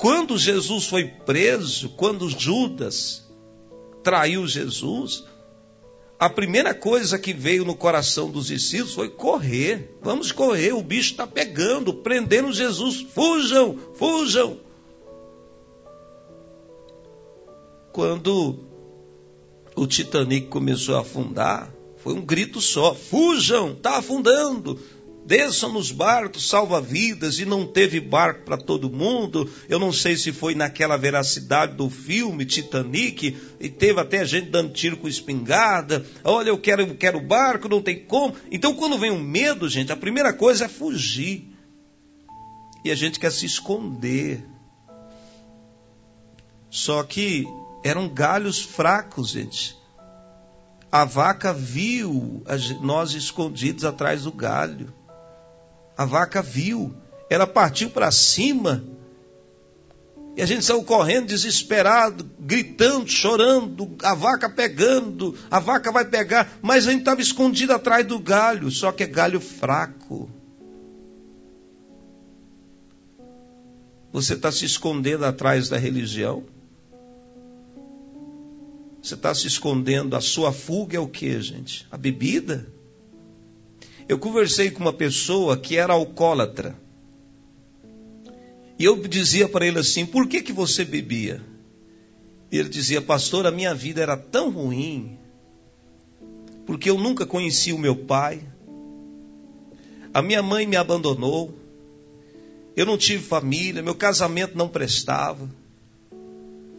Quando 0.00 0.36
Jesus 0.36 0.86
foi 0.86 1.04
preso, 1.06 1.90
quando 1.90 2.28
Judas 2.28 3.30
traiu 4.02 4.46
Jesus, 4.48 5.24
a 6.22 6.28
primeira 6.28 6.72
coisa 6.72 7.18
que 7.18 7.32
veio 7.32 7.64
no 7.64 7.74
coração 7.74 8.30
dos 8.30 8.46
discípulos 8.46 8.94
foi 8.94 9.08
correr. 9.08 9.98
Vamos 10.02 10.30
correr, 10.30 10.72
o 10.72 10.82
bicho 10.82 11.10
está 11.10 11.26
pegando, 11.26 11.94
prendendo 11.94 12.52
Jesus. 12.52 13.00
Fujam, 13.00 13.76
fujam. 13.94 14.60
Quando 17.92 18.60
o 19.74 19.86
Titanic 19.86 20.46
começou 20.46 20.96
a 20.96 21.00
afundar, 21.00 21.71
foi 22.02 22.14
um 22.14 22.24
grito 22.24 22.60
só: 22.60 22.94
fujam, 22.94 23.72
está 23.72 23.98
afundando 23.98 24.78
desçam 25.24 25.72
nos 25.72 25.90
barcos 25.90 26.48
salva-vidas 26.48 27.38
e 27.38 27.44
não 27.44 27.66
teve 27.66 28.00
barco 28.00 28.44
para 28.44 28.56
todo 28.56 28.90
mundo. 28.90 29.50
Eu 29.68 29.78
não 29.78 29.92
sei 29.92 30.16
se 30.16 30.32
foi 30.32 30.54
naquela 30.54 30.96
veracidade 30.96 31.76
do 31.76 31.88
filme 31.88 32.44
Titanic 32.44 33.36
e 33.60 33.68
teve 33.68 34.00
até 34.00 34.24
gente 34.24 34.50
dando 34.50 34.72
tiro 34.72 34.96
com 34.96 35.08
espingarda. 35.08 36.04
Olha, 36.24 36.48
eu 36.48 36.58
quero, 36.58 36.82
eu 36.82 36.96
quero 36.96 37.20
barco, 37.20 37.68
não 37.68 37.82
tem 37.82 38.04
como. 38.04 38.34
Então, 38.50 38.74
quando 38.74 38.98
vem 38.98 39.10
o 39.10 39.18
medo, 39.18 39.68
gente, 39.68 39.92
a 39.92 39.96
primeira 39.96 40.32
coisa 40.32 40.64
é 40.64 40.68
fugir. 40.68 41.48
E 42.84 42.90
a 42.90 42.94
gente 42.94 43.20
quer 43.20 43.30
se 43.30 43.46
esconder. 43.46 44.44
Só 46.68 47.02
que 47.04 47.46
eram 47.84 48.08
galhos 48.08 48.60
fracos, 48.60 49.30
gente. 49.30 49.76
A 50.92 51.06
vaca 51.06 51.54
viu 51.54 52.44
nós 52.82 53.14
escondidos 53.14 53.82
atrás 53.82 54.24
do 54.24 54.30
galho. 54.30 54.92
A 55.96 56.04
vaca 56.04 56.42
viu, 56.42 56.94
ela 57.30 57.46
partiu 57.46 57.88
para 57.88 58.10
cima. 58.10 58.84
E 60.36 60.42
a 60.42 60.46
gente 60.46 60.66
saiu 60.66 60.84
correndo, 60.84 61.28
desesperado, 61.28 62.30
gritando, 62.38 63.08
chorando, 63.08 63.96
a 64.02 64.14
vaca 64.14 64.50
pegando, 64.50 65.34
a 65.50 65.58
vaca 65.58 65.90
vai 65.90 66.04
pegar, 66.04 66.58
mas 66.60 66.86
a 66.86 66.90
gente 66.90 67.00
estava 67.00 67.22
escondido 67.22 67.72
atrás 67.72 68.06
do 68.06 68.18
galho, 68.18 68.70
só 68.70 68.92
que 68.92 69.02
é 69.02 69.06
galho 69.06 69.40
fraco. 69.40 70.30
Você 74.12 74.34
está 74.34 74.52
se 74.52 74.66
escondendo 74.66 75.24
atrás 75.24 75.70
da 75.70 75.78
religião? 75.78 76.44
Você 79.02 79.14
está 79.14 79.34
se 79.34 79.48
escondendo, 79.48 80.14
a 80.14 80.20
sua 80.20 80.52
fuga 80.52 80.96
é 80.96 81.00
o 81.00 81.08
que, 81.08 81.40
gente? 81.42 81.84
A 81.90 81.96
bebida? 81.96 82.68
Eu 84.08 84.16
conversei 84.16 84.70
com 84.70 84.78
uma 84.78 84.92
pessoa 84.92 85.56
que 85.56 85.76
era 85.76 85.92
alcoólatra. 85.92 86.76
E 88.78 88.84
eu 88.84 88.96
dizia 89.08 89.48
para 89.48 89.66
ele 89.66 89.80
assim: 89.80 90.06
por 90.06 90.28
que, 90.28 90.40
que 90.40 90.52
você 90.52 90.84
bebia? 90.84 91.42
E 92.50 92.56
ele 92.56 92.68
dizia: 92.68 93.02
pastor, 93.02 93.44
a 93.44 93.50
minha 93.50 93.74
vida 93.74 94.00
era 94.00 94.16
tão 94.16 94.50
ruim, 94.50 95.18
porque 96.64 96.88
eu 96.88 96.96
nunca 96.96 97.26
conheci 97.26 97.72
o 97.72 97.78
meu 97.78 97.96
pai, 97.96 98.40
a 100.14 100.22
minha 100.22 100.42
mãe 100.42 100.64
me 100.64 100.76
abandonou, 100.76 101.52
eu 102.76 102.86
não 102.86 102.96
tive 102.96 103.24
família, 103.24 103.82
meu 103.82 103.96
casamento 103.96 104.56
não 104.56 104.68
prestava, 104.68 105.50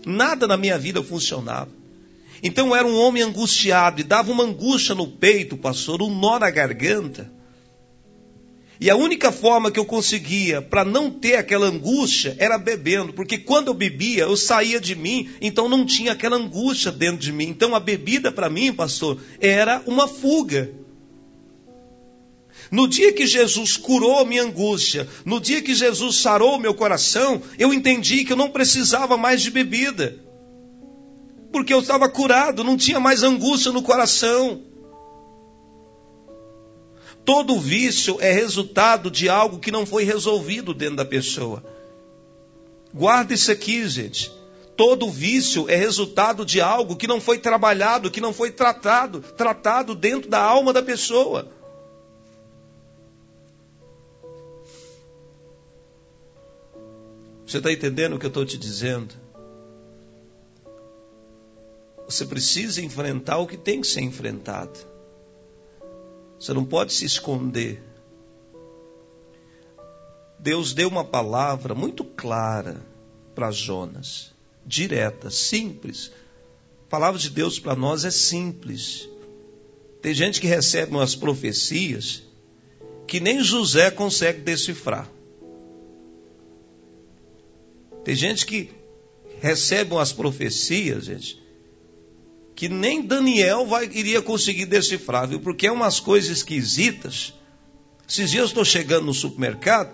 nada 0.05 0.47
na 0.47 0.55
minha 0.55 0.77
vida 0.77 1.03
funcionava. 1.03 1.82
Então 2.43 2.75
era 2.75 2.85
um 2.85 2.99
homem 2.99 3.23
angustiado 3.23 4.01
e 4.01 4.03
dava 4.03 4.29
uma 4.29 4.43
angústia 4.43 4.93
no 4.93 5.07
peito, 5.07 5.55
pastor, 5.55 6.01
um 6.01 6.13
nó 6.13 6.37
na 6.37 6.49
garganta. 6.51 7.31
E 8.81 8.89
a 8.89 8.97
única 8.97 9.31
forma 9.31 9.71
que 9.71 9.79
eu 9.79 9.85
conseguia 9.85 10.61
para 10.61 10.83
não 10.83 11.09
ter 11.09 11.35
aquela 11.37 11.67
angústia 11.67 12.35
era 12.37 12.57
bebendo, 12.57 13.13
porque 13.13 13.37
quando 13.37 13.69
eu 13.69 13.73
bebia, 13.73 14.23
eu 14.23 14.35
saía 14.35 14.77
de 14.77 14.93
mim, 14.93 15.29
então 15.39 15.69
não 15.69 15.85
tinha 15.85 16.11
aquela 16.11 16.35
angústia 16.35 16.91
dentro 16.91 17.19
de 17.19 17.31
mim. 17.31 17.45
Então 17.45 17.73
a 17.73 17.79
bebida 17.79 18.29
para 18.29 18.49
mim, 18.49 18.73
pastor, 18.73 19.21
era 19.39 19.81
uma 19.85 20.05
fuga. 20.05 20.69
No 22.69 22.89
dia 22.89 23.13
que 23.13 23.25
Jesus 23.25 23.77
curou 23.77 24.25
minha 24.25 24.43
angústia, 24.43 25.07
no 25.23 25.39
dia 25.39 25.61
que 25.61 25.73
Jesus 25.73 26.17
sarou 26.17 26.57
o 26.57 26.59
meu 26.59 26.73
coração, 26.73 27.41
eu 27.57 27.73
entendi 27.73 28.25
que 28.25 28.33
eu 28.33 28.37
não 28.37 28.49
precisava 28.49 29.15
mais 29.15 29.41
de 29.41 29.49
bebida 29.49 30.22
porque 31.53 31.73
eu 31.73 31.79
estava 31.79 32.09
curado, 32.09 32.63
não 32.63 32.75
tinha 32.75 32.99
mais 32.99 33.21
angústia 33.21 33.71
no 33.71 33.83
coração. 33.83 34.63
Todo 37.23 37.59
vício 37.59 38.17
é 38.19 38.31
resultado 38.31 39.09
de 39.09 39.29
algo 39.29 39.59
que 39.59 39.71
não 39.71 39.85
foi 39.85 40.03
resolvido 40.03 40.73
dentro 40.73 40.97
da 40.97 41.05
pessoa. 41.05 41.63
Guarda 42.91 43.33
isso 43.35 43.51
aqui, 43.51 43.87
gente. 43.87 44.31
Todo 44.75 45.09
vício 45.09 45.69
é 45.69 45.75
resultado 45.75 46.43
de 46.43 46.59
algo 46.59 46.95
que 46.95 47.07
não 47.07 47.21
foi 47.21 47.37
trabalhado, 47.37 48.09
que 48.09 48.19
não 48.19 48.33
foi 48.33 48.51
tratado, 48.51 49.21
tratado 49.21 49.93
dentro 49.93 50.29
da 50.29 50.41
alma 50.41 50.73
da 50.73 50.81
pessoa. 50.81 51.47
Você 57.45 57.59
está 57.59 57.71
entendendo 57.71 58.15
o 58.15 58.19
que 58.19 58.25
eu 58.25 58.29
estou 58.29 58.43
te 58.43 58.57
dizendo? 58.57 59.22
Você 62.13 62.27
precisa 62.27 62.79
enfrentar 62.79 63.39
o 63.39 63.47
que 63.47 63.57
tem 63.57 63.81
que 63.81 63.87
ser 63.87 64.01
enfrentado. 64.01 64.79
Você 66.39 66.53
não 66.53 66.63
pode 66.63 66.93
se 66.93 67.05
esconder. 67.05 67.81
Deus 70.37 70.73
deu 70.73 70.89
uma 70.89 71.03
palavra 71.03 71.73
muito 71.73 72.03
clara 72.03 72.79
para 73.33 73.49
Jonas, 73.49 74.31
direta, 74.63 75.31
simples. 75.31 76.11
A 76.85 76.89
palavra 76.89 77.19
de 77.19 77.31
Deus 77.31 77.57
para 77.57 77.75
nós 77.75 78.05
é 78.05 78.11
simples. 78.11 79.09
Tem 79.99 80.13
gente 80.13 80.39
que 80.39 80.45
recebe 80.45 80.91
umas 80.91 81.15
profecias 81.15 82.21
que 83.07 83.19
nem 83.19 83.43
José 83.43 83.89
consegue 83.89 84.41
decifrar. 84.41 85.09
Tem 88.03 88.13
gente 88.13 88.45
que 88.45 88.69
recebe 89.39 89.93
umas 89.95 90.13
profecias, 90.13 91.05
gente, 91.05 91.42
que 92.55 92.69
nem 92.69 93.01
Daniel 93.01 93.65
vai, 93.65 93.85
iria 93.91 94.21
conseguir 94.21 94.65
decifrar, 94.65 95.27
viu? 95.27 95.39
Porque 95.39 95.67
é 95.67 95.71
umas 95.71 95.99
coisas 95.99 96.37
esquisitas. 96.37 97.33
Esses 98.07 98.29
dias 98.29 98.41
eu 98.41 98.47
estou 98.47 98.65
chegando 98.65 99.05
no 99.05 99.13
supermercado, 99.13 99.93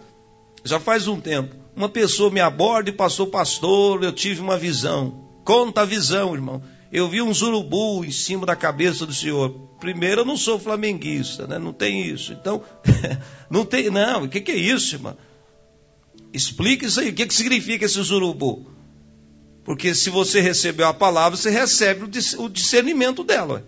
já 0.63 0.80
faz 0.80 1.08
um 1.08 1.19
tempo. 1.19 1.56
Uma 1.76 1.88
pessoa 1.88 2.30
me 2.30 2.41
aborda 2.41 2.89
e 2.89 2.93
passou, 2.93 3.28
pastor, 3.28 4.04
eu 4.04 4.12
tive 4.12 4.41
uma 4.41 4.58
visão. 4.58 5.30
Conta 5.45 5.82
a 5.82 5.86
visão, 5.86 6.34
irmão. 6.34 6.62
Eu 6.91 7.08
vi 7.08 7.22
um 7.22 7.30
urubu 7.30 8.04
em 8.04 8.12
cima 8.12 8.45
da 8.45 8.56
cabeça 8.56 9.06
do 9.06 9.13
senhor. 9.13 9.52
Primeiro, 9.80 10.22
eu 10.22 10.26
não 10.26 10.36
sou 10.36 10.60
flamenguista, 10.60 11.48
né? 11.48 11.60
Não 11.60 11.72
tem 11.72 12.06
isso. 12.06 12.34
Então, 12.34 12.63
não 13.50 13.63
tem, 13.63 13.89
não. 13.89 14.24
O 14.24 14.30
que, 14.30 14.41
que 14.41 14.52
é 14.52 14.58
isso, 14.58 14.95
irmão? 14.95 15.15
Explica 16.34 16.86
isso 16.86 17.00
aí. 17.00 17.10
O 17.10 17.13
que, 17.13 17.26
que 17.26 17.34
significa 17.34 17.86
esse 17.86 18.00
urubu? 18.00 18.72
Porque 19.69 19.93
se 19.93 20.10
você 20.10 20.41
recebeu 20.41 20.88
a 20.88 20.93
palavra, 20.95 21.38
você 21.38 21.51
recebe 21.51 22.05
o 22.39 22.49
discernimento 22.49 23.23
dela. 23.23 23.63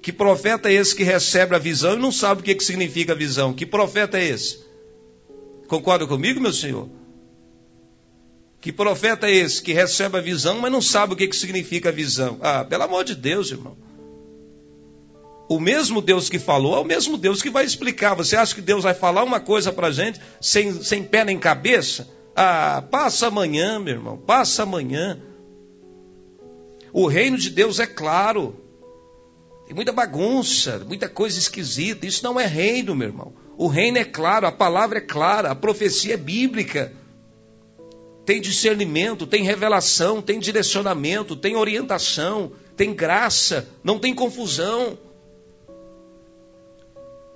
Que 0.00 0.12
profeta 0.12 0.70
é 0.70 0.74
esse 0.74 0.94
que 0.94 1.02
recebe 1.02 1.52
a 1.52 1.58
visão 1.58 1.94
e 1.94 1.98
não 1.98 2.12
sabe 2.12 2.40
o 2.40 2.44
que, 2.44 2.54
que 2.54 2.62
significa 2.62 3.12
a 3.12 3.16
visão? 3.16 3.52
Que 3.52 3.66
profeta 3.66 4.20
é 4.20 4.24
esse? 4.24 4.60
Concorda 5.66 6.06
comigo, 6.06 6.40
meu 6.40 6.52
senhor? 6.52 6.88
Que 8.60 8.70
profeta 8.70 9.26
é 9.26 9.34
esse 9.34 9.60
que 9.60 9.72
recebe 9.72 10.16
a 10.16 10.20
visão, 10.20 10.60
mas 10.60 10.70
não 10.70 10.80
sabe 10.80 11.14
o 11.14 11.16
que, 11.16 11.26
que 11.26 11.36
significa 11.36 11.88
a 11.88 11.92
visão? 11.92 12.38
Ah, 12.40 12.64
pelo 12.64 12.84
amor 12.84 13.02
de 13.02 13.16
Deus, 13.16 13.50
irmão. 13.50 13.76
O 15.48 15.58
mesmo 15.58 16.00
Deus 16.00 16.28
que 16.28 16.38
falou 16.38 16.76
é 16.76 16.78
o 16.78 16.84
mesmo 16.84 17.18
Deus 17.18 17.42
que 17.42 17.50
vai 17.50 17.64
explicar. 17.64 18.14
Você 18.14 18.36
acha 18.36 18.54
que 18.54 18.60
Deus 18.60 18.84
vai 18.84 18.94
falar 18.94 19.24
uma 19.24 19.40
coisa 19.40 19.72
para 19.72 19.90
gente 19.90 20.20
sem, 20.40 20.84
sem 20.84 21.02
pé 21.02 21.24
nem 21.24 21.36
cabeça? 21.36 22.19
Ah, 22.42 22.82
passa 22.90 23.26
amanhã, 23.26 23.78
meu 23.78 23.94
irmão, 23.94 24.16
passa 24.16 24.62
amanhã. 24.62 25.20
O 26.90 27.06
reino 27.06 27.36
de 27.36 27.50
Deus 27.50 27.78
é 27.78 27.86
claro. 27.86 28.56
Tem 29.66 29.74
muita 29.74 29.92
bagunça, 29.92 30.82
muita 30.86 31.06
coisa 31.06 31.38
esquisita. 31.38 32.06
Isso 32.06 32.24
não 32.24 32.40
é 32.40 32.46
reino, 32.46 32.94
meu 32.94 33.08
irmão. 33.08 33.34
O 33.58 33.66
reino 33.66 33.98
é 33.98 34.04
claro, 34.04 34.46
a 34.46 34.52
palavra 34.52 34.98
é 34.98 35.02
clara, 35.02 35.50
a 35.50 35.54
profecia 35.54 36.14
é 36.14 36.16
bíblica 36.16 36.90
tem 38.30 38.40
discernimento, 38.40 39.26
tem 39.26 39.42
revelação, 39.42 40.22
tem 40.22 40.38
direcionamento, 40.38 41.34
tem 41.34 41.56
orientação, 41.56 42.52
tem 42.76 42.94
graça, 42.94 43.68
não 43.82 43.98
tem 43.98 44.14
confusão. 44.14 44.96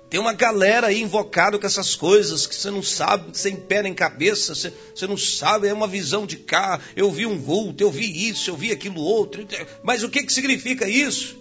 Tem 0.09 0.19
uma 0.19 0.33
galera 0.33 0.87
aí 0.87 1.01
invocada 1.01 1.57
com 1.57 1.65
essas 1.65 1.95
coisas 1.95 2.45
que 2.45 2.55
você 2.55 2.69
não 2.69 2.83
sabe, 2.83 3.35
sem 3.37 3.55
pé 3.55 3.81
nem 3.81 3.93
cabeça, 3.93 4.53
você, 4.53 4.71
você 4.93 5.07
não 5.07 5.17
sabe, 5.17 5.67
é 5.67 5.73
uma 5.73 5.87
visão 5.87 6.25
de 6.27 6.37
cá, 6.37 6.79
eu 6.95 7.11
vi 7.11 7.25
um 7.25 7.39
vulto, 7.39 7.83
eu 7.83 7.89
vi 7.89 8.29
isso, 8.29 8.49
eu 8.49 8.55
vi 8.55 8.71
aquilo 8.71 9.01
outro. 9.01 9.45
Mas 9.83 10.03
o 10.03 10.09
que, 10.09 10.23
que 10.23 10.31
significa 10.31 10.87
isso? 10.87 11.35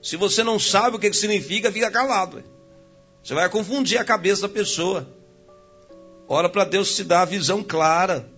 Se 0.00 0.16
você 0.16 0.44
não 0.44 0.58
sabe 0.58 0.96
o 0.96 0.98
que, 1.00 1.10
que 1.10 1.16
significa, 1.16 1.72
fica 1.72 1.90
calado. 1.90 2.44
Você 3.22 3.34
vai 3.34 3.48
confundir 3.48 3.98
a 3.98 4.04
cabeça 4.04 4.42
da 4.42 4.48
pessoa. 4.48 5.08
Ora 6.28 6.48
para 6.48 6.64
Deus 6.64 6.94
te 6.94 7.02
dar 7.02 7.22
a 7.22 7.24
visão 7.24 7.62
clara. 7.62 8.30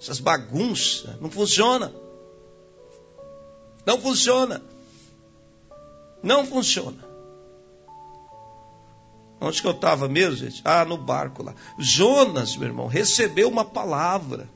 Essas 0.00 0.20
bagunças 0.20 1.20
não 1.20 1.28
funciona. 1.28 1.92
Não 3.84 4.00
funciona. 4.00 4.62
Não 6.22 6.46
funciona. 6.46 7.09
Onde 9.40 9.62
que 9.62 9.66
eu 9.66 9.72
estava 9.72 10.06
mesmo, 10.06 10.36
gente? 10.36 10.60
Ah, 10.64 10.84
no 10.84 10.98
barco 10.98 11.42
lá. 11.42 11.54
Jonas, 11.78 12.56
meu 12.56 12.68
irmão, 12.68 12.86
recebeu 12.86 13.48
uma 13.48 13.64
palavra. 13.64 14.50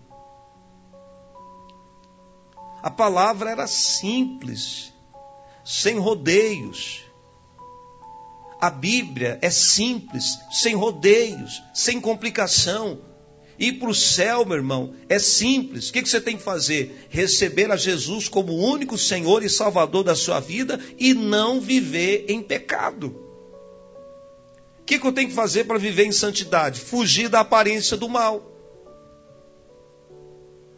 A 2.82 2.90
palavra 2.90 3.50
era 3.50 3.66
simples, 3.66 4.92
sem 5.64 5.98
rodeios. 5.98 7.02
A 8.60 8.68
Bíblia 8.68 9.38
é 9.40 9.48
simples, 9.48 10.38
sem 10.50 10.74
rodeios, 10.74 11.62
sem 11.72 11.98
complicação. 11.98 13.00
Ir 13.58 13.74
para 13.74 13.88
o 13.88 13.94
céu, 13.94 14.44
meu 14.44 14.56
irmão, 14.56 14.94
é 15.08 15.18
simples. 15.18 15.88
O 15.88 15.92
que, 15.94 16.04
você 16.04 16.20
tem 16.20 16.36
que 16.36 16.42
fazer? 16.42 17.08
Receber 17.08 17.70
a 17.70 17.76
Jesus 17.76 18.28
como 18.28 18.52
único 18.52 18.98
Senhor 18.98 19.42
e 19.42 19.48
Salvador 19.48 20.04
da 20.04 20.14
sua 20.14 20.40
vida 20.40 20.78
e 20.98 21.14
não 21.14 21.60
viver 21.60 22.26
em 22.28 22.42
pecado. 22.42 23.23
O 24.84 24.86
que, 24.86 24.98
que 24.98 25.06
eu 25.06 25.12
tenho 25.12 25.30
que 25.30 25.34
fazer 25.34 25.64
para 25.64 25.78
viver 25.78 26.04
em 26.04 26.12
santidade? 26.12 26.78
Fugir 26.78 27.30
da 27.30 27.40
aparência 27.40 27.96
do 27.96 28.06
mal 28.06 28.54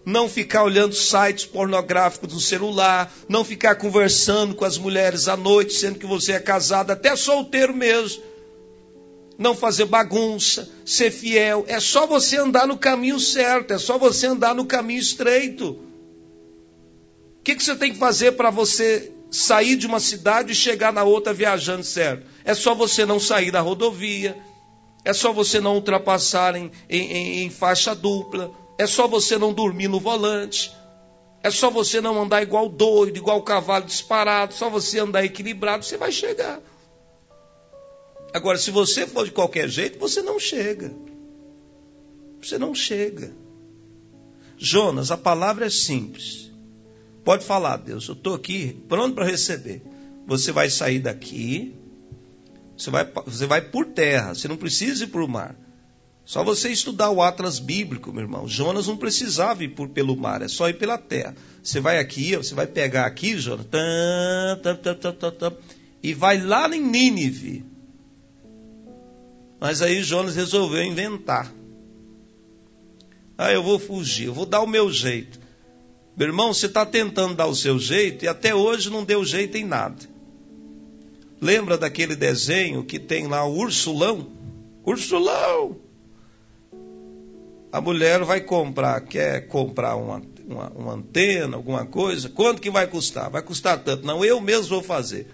não 0.07 0.29
ficar 0.29 0.63
olhando 0.63 0.95
sites 0.95 1.45
pornográficos 1.45 2.33
no 2.33 2.39
celular, 2.39 3.13
não 3.29 3.43
ficar 3.43 3.75
conversando 3.75 4.55
com 4.55 4.65
as 4.65 4.79
mulheres 4.79 5.27
à 5.27 5.37
noite, 5.37 5.75
sendo 5.75 5.99
que 5.99 6.07
você 6.07 6.35
é 6.35 6.39
casado, 6.39 6.93
até 6.93 7.17
solteiro 7.17 7.75
mesmo. 7.75 8.23
Não 9.37 9.53
fazer 9.53 9.87
bagunça, 9.87 10.71
ser 10.85 11.11
fiel. 11.11 11.65
É 11.67 11.81
só 11.81 12.07
você 12.07 12.37
andar 12.37 12.69
no 12.69 12.79
caminho 12.79 13.19
certo, 13.19 13.73
é 13.73 13.79
só 13.79 13.99
você 13.99 14.29
andar 14.29 14.55
no 14.55 14.65
caminho 14.65 15.01
estreito. 15.01 15.71
O 17.41 17.43
que, 17.43 17.57
que 17.57 17.65
você 17.65 17.75
tem 17.75 17.93
que 17.93 17.99
fazer 17.99 18.33
para 18.33 18.49
você 18.49 19.13
sair 19.31 19.77
de 19.77 19.87
uma 19.87 20.01
cidade 20.01 20.53
e 20.53 20.55
chegar 20.55 20.93
na 20.93 21.05
outra 21.05 21.33
viajando 21.33 21.85
certo? 21.85 22.27
É 22.45 22.55
só 22.55 22.75
você 22.75 23.05
não 23.05 23.21
sair 23.21 23.51
da 23.51 23.61
rodovia, 23.61 24.37
é 25.05 25.13
só 25.13 25.33
você 25.33 25.61
não 25.61 25.75
ultrapassar 25.75 26.57
em, 26.57 26.71
em, 26.89 27.45
em 27.45 27.51
faixa 27.51 27.95
dupla 27.95 28.53
é 28.79 28.87
só 28.87 29.07
você 29.07 29.39
não 29.39 29.53
dormir 29.53 29.89
no 29.89 29.99
volante. 29.99 30.75
É 31.43 31.51
só 31.51 31.71
você 31.71 32.01
não 32.01 32.21
andar 32.21 32.43
igual 32.43 32.69
doido, 32.69 33.17
igual 33.17 33.43
cavalo 33.43 33.85
disparado. 33.85 34.53
Só 34.53 34.69
você 34.69 34.99
andar 34.99 35.25
equilibrado, 35.25 35.85
você 35.85 35.97
vai 35.97 36.13
chegar. 36.13 36.61
Agora, 38.35 38.59
se 38.59 38.71
você 38.71 39.07
for 39.07 39.25
de 39.25 39.31
qualquer 39.31 39.69
jeito, 39.69 39.99
você 39.99 40.21
não 40.21 40.39
chega. 40.39 40.95
Você 42.43 42.59
não 42.59 42.75
chega. 42.75 43.35
Jonas, 44.59 45.11
a 45.11 45.17
palavra 45.17 45.67
é 45.67 45.71
simples. 45.71 46.51
Pode 47.27 47.45
falar, 47.45 47.79
Deus, 47.79 48.07
eu 48.07 48.15
estou 48.15 48.35
aqui 48.35 48.81
pronto 48.89 49.17
para 49.17 49.25
receber. 49.25 49.83
Você 50.29 50.53
vai 50.53 50.71
sair 50.71 51.01
daqui, 51.01 51.75
você 52.77 52.89
vai, 52.89 53.05
você 53.27 53.47
vai 53.47 53.61
por 53.61 53.85
terra, 53.87 54.33
você 54.33 54.47
não 54.47 54.57
precisa 54.57 55.03
ir 55.03 55.11
o 55.13 55.27
mar. 55.27 55.57
Só 56.25 56.45
você 56.45 56.69
estudar 56.69 57.11
o 57.11 57.21
Atlas 57.21 57.59
bíblico, 57.59 58.13
meu 58.13 58.23
irmão. 58.23 58.47
Jonas 58.47 58.87
não 58.87 58.97
precisava 58.97 59.65
ir 59.65 59.71
por, 59.71 59.89
pelo 59.89 60.17
mar, 60.17 60.41
é 60.41 60.47
só 60.47 60.69
ir 60.69 60.75
pela 60.75 60.97
terra. 60.97 61.35
Você 61.61 61.81
vai 61.81 61.99
aqui, 61.99 62.37
você 62.37 62.55
vai 62.55 62.69
pegar 62.69 63.07
aqui, 63.07 63.37
Jonas, 63.37 63.67
e 66.01 66.15
vai 66.15 66.41
lá 66.41 66.69
em 66.69 66.81
Nínive. 66.81 67.65
Mas 69.59 69.83
aí 69.83 70.01
Jonas 70.01 70.37
resolveu 70.37 70.85
inventar. 70.85 71.53
Ah, 73.37 73.51
eu 73.51 73.65
vou 73.65 73.81
fugir, 73.81 74.27
eu 74.27 74.35
vou 74.35 74.47
dar 74.47 74.61
o 74.61 74.67
meu 74.69 74.93
jeito. 74.93 75.45
Meu 76.17 76.29
irmão, 76.29 76.55
você 76.55 76.65
está 76.65 76.87
tentando 76.87 77.35
dar 77.35 77.47
o 77.47 77.55
seu 77.55 77.79
jeito 77.79 78.25
e 78.25 78.29
até 78.29 78.55
hoje 78.55 78.89
não 78.89 79.05
deu 79.05 79.23
jeito 79.23 79.59
em 79.59 79.65
nada. 79.65 80.03
Lembra 81.39 81.77
daquele 81.77 82.17
desenho 82.17 82.83
que 82.83 82.99
tem 82.99 83.27
lá 83.27 83.45
o 83.45 83.59
ursulão? 83.59 84.27
Ursulão! 84.83 85.77
A 87.71 87.83
mulher 87.83 88.25
vai 88.25 88.41
comprar, 88.41 89.03
quer 89.03 89.47
comprar 89.49 89.97
uma, 89.97 90.23
uma, 90.47 90.71
uma, 90.71 90.93
antena, 90.95 91.57
alguma 91.57 91.85
coisa, 91.85 92.31
quanto 92.31 92.63
que 92.63 92.71
vai 92.71 92.87
custar? 92.87 93.29
Vai 93.29 93.43
custar 93.43 93.85
tanto. 93.85 94.07
Não, 94.07 94.25
eu 94.25 94.41
mesmo 94.41 94.69
vou 94.69 94.83
fazer. 94.83 95.27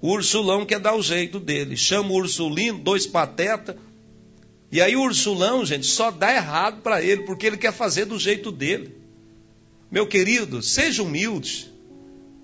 O 0.00 0.12
ursulão 0.12 0.64
quer 0.64 0.78
dar 0.78 0.94
o 0.94 1.02
jeito 1.02 1.40
dele. 1.40 1.76
Chama 1.76 2.10
o 2.10 2.16
ursulino, 2.18 2.78
dois 2.78 3.04
patetas. 3.04 3.74
E 4.70 4.80
aí 4.80 4.94
o 4.94 5.02
ursulão, 5.02 5.64
gente, 5.64 5.86
só 5.86 6.12
dá 6.12 6.32
errado 6.32 6.82
para 6.82 7.02
ele, 7.02 7.22
porque 7.22 7.46
ele 7.46 7.56
quer 7.56 7.72
fazer 7.72 8.04
do 8.04 8.16
jeito 8.16 8.52
dele. 8.52 9.03
Meu 9.94 10.08
querido, 10.08 10.60
seja 10.60 11.04
humilde. 11.04 11.72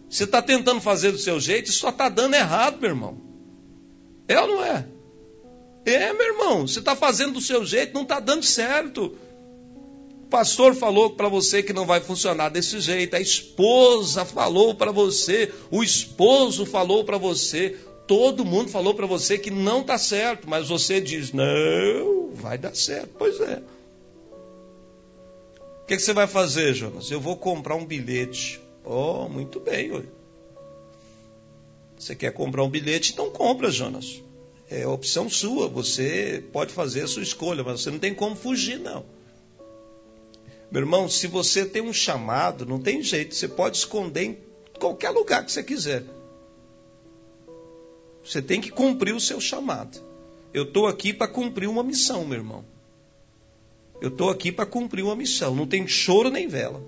Você 0.08 0.22
está 0.22 0.40
tentando 0.40 0.80
fazer 0.80 1.10
do 1.10 1.18
seu 1.18 1.40
jeito 1.40 1.68
e 1.68 1.72
só 1.72 1.88
está 1.88 2.08
dando 2.08 2.36
errado, 2.36 2.80
meu 2.80 2.90
irmão. 2.90 3.20
É 4.28 4.40
ou 4.40 4.46
não 4.46 4.64
é? 4.64 4.86
É, 5.84 6.12
meu 6.12 6.26
irmão, 6.28 6.68
você 6.68 6.78
está 6.78 6.94
fazendo 6.94 7.32
do 7.32 7.40
seu 7.40 7.66
jeito, 7.66 7.92
não 7.92 8.02
está 8.02 8.20
dando 8.20 8.44
certo. 8.44 9.18
O 10.22 10.26
pastor 10.30 10.76
falou 10.76 11.10
para 11.10 11.28
você 11.28 11.60
que 11.60 11.72
não 11.72 11.86
vai 11.86 12.00
funcionar 12.00 12.50
desse 12.50 12.78
jeito, 12.78 13.16
a 13.16 13.20
esposa 13.20 14.24
falou 14.24 14.76
para 14.76 14.92
você, 14.92 15.52
o 15.72 15.82
esposo 15.82 16.64
falou 16.64 17.02
para 17.02 17.18
você, 17.18 17.76
todo 18.06 18.44
mundo 18.44 18.70
falou 18.70 18.94
para 18.94 19.06
você 19.06 19.36
que 19.36 19.50
não 19.50 19.80
está 19.80 19.98
certo, 19.98 20.48
mas 20.48 20.68
você 20.68 21.00
diz: 21.00 21.32
não, 21.32 22.30
vai 22.32 22.56
dar 22.56 22.76
certo. 22.76 23.10
Pois 23.18 23.40
é. 23.40 23.60
Que, 25.90 25.96
que 25.96 26.02
você 26.04 26.12
vai 26.12 26.28
fazer, 26.28 26.72
Jonas? 26.72 27.10
Eu 27.10 27.20
vou 27.20 27.36
comprar 27.36 27.74
um 27.74 27.84
bilhete. 27.84 28.60
Oh, 28.84 29.28
muito 29.28 29.58
bem. 29.58 29.90
Oi. 29.90 30.08
Você 31.98 32.14
quer 32.14 32.32
comprar 32.32 32.62
um 32.62 32.70
bilhete? 32.70 33.12
Então 33.12 33.28
compra, 33.28 33.72
Jonas 33.72 34.22
é 34.70 34.86
opção 34.86 35.28
sua, 35.28 35.66
você 35.66 36.44
pode 36.52 36.72
fazer 36.72 37.02
a 37.02 37.08
sua 37.08 37.24
escolha, 37.24 37.64
mas 37.64 37.80
você 37.80 37.90
não 37.90 37.98
tem 37.98 38.14
como 38.14 38.36
fugir, 38.36 38.78
não. 38.78 39.04
Meu 40.70 40.82
irmão, 40.82 41.08
se 41.08 41.26
você 41.26 41.66
tem 41.66 41.82
um 41.82 41.92
chamado, 41.92 42.64
não 42.64 42.78
tem 42.78 43.02
jeito, 43.02 43.34
você 43.34 43.48
pode 43.48 43.76
esconder 43.78 44.22
em 44.22 44.38
qualquer 44.78 45.10
lugar 45.10 45.44
que 45.44 45.50
você 45.50 45.64
quiser. 45.64 46.04
Você 48.24 48.40
tem 48.40 48.60
que 48.60 48.70
cumprir 48.70 49.12
o 49.12 49.18
seu 49.18 49.40
chamado. 49.40 50.00
Eu 50.54 50.62
estou 50.62 50.86
aqui 50.86 51.12
para 51.12 51.26
cumprir 51.26 51.68
uma 51.68 51.82
missão, 51.82 52.24
meu 52.24 52.38
irmão. 52.38 52.64
Eu 54.00 54.08
estou 54.08 54.30
aqui 54.30 54.50
para 54.50 54.66
cumprir 54.66 55.04
uma 55.04 55.14
missão. 55.14 55.54
Não 55.54 55.66
tem 55.66 55.86
choro 55.86 56.30
nem 56.30 56.48
vela. 56.48 56.82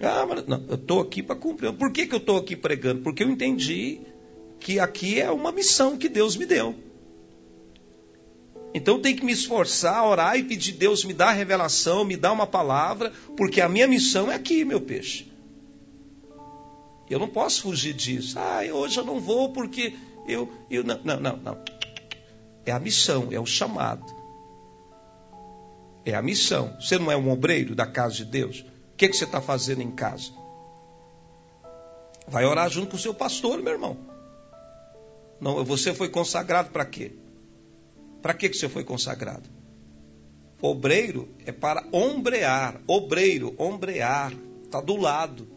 Ah, 0.00 0.26
mas 0.26 0.46
não, 0.46 0.64
eu 0.68 0.74
estou 0.74 1.00
aqui 1.00 1.22
para 1.22 1.36
cumprir. 1.36 1.72
Por 1.74 1.92
que, 1.92 2.06
que 2.06 2.14
eu 2.14 2.18
estou 2.18 2.38
aqui 2.38 2.56
pregando? 2.56 3.02
Porque 3.02 3.22
eu 3.22 3.30
entendi 3.30 4.00
que 4.58 4.80
aqui 4.80 5.20
é 5.20 5.30
uma 5.30 5.52
missão 5.52 5.96
que 5.96 6.08
Deus 6.08 6.36
me 6.36 6.46
deu. 6.46 6.74
Então 8.72 9.00
tem 9.00 9.14
que 9.14 9.24
me 9.24 9.32
esforçar, 9.32 10.04
orar 10.04 10.38
e 10.38 10.42
pedir 10.42 10.72
Deus 10.72 11.04
me 11.04 11.12
dá 11.12 11.32
revelação, 11.32 12.04
me 12.04 12.16
dá 12.16 12.32
uma 12.32 12.46
palavra, 12.46 13.12
porque 13.36 13.60
a 13.60 13.68
minha 13.68 13.86
missão 13.86 14.30
é 14.30 14.34
aqui, 14.36 14.64
meu 14.64 14.80
peixe. 14.80 15.30
Eu 17.08 17.18
não 17.18 17.28
posso 17.28 17.62
fugir 17.62 17.92
disso. 17.92 18.38
Ah, 18.38 18.60
hoje 18.72 18.98
eu 18.98 19.04
não 19.04 19.20
vou 19.20 19.52
porque 19.52 19.94
eu, 20.26 20.50
eu 20.70 20.84
não, 20.84 21.00
não, 21.04 21.20
não, 21.20 21.36
não. 21.36 21.58
É 22.64 22.70
a 22.70 22.78
missão, 22.78 23.28
é 23.32 23.40
o 23.40 23.46
chamado. 23.46 24.19
É 26.10 26.14
a 26.14 26.22
missão. 26.22 26.76
Você 26.80 26.98
não 26.98 27.10
é 27.10 27.16
um 27.16 27.30
obreiro 27.30 27.74
da 27.74 27.86
casa 27.86 28.16
de 28.16 28.24
Deus? 28.24 28.60
O 28.60 28.96
que, 28.96 29.08
que 29.08 29.16
você 29.16 29.24
está 29.24 29.40
fazendo 29.40 29.80
em 29.80 29.90
casa? 29.92 30.32
Vai 32.26 32.44
orar 32.44 32.68
junto 32.68 32.90
com 32.90 32.96
o 32.96 33.00
seu 33.00 33.14
pastor, 33.14 33.62
meu 33.62 33.72
irmão. 33.72 33.96
Não, 35.40 35.64
você 35.64 35.94
foi 35.94 36.08
consagrado 36.08 36.70
para 36.70 36.84
quê? 36.84 37.12
Para 38.20 38.34
que, 38.34 38.48
que 38.48 38.56
você 38.56 38.68
foi 38.68 38.84
consagrado? 38.84 39.48
Obreiro 40.60 41.28
é 41.46 41.52
para 41.52 41.86
ombrear. 41.92 42.80
Obreiro, 42.86 43.54
ombrear. 43.56 44.32
Está 44.64 44.80
do 44.80 44.96
lado. 44.96 45.48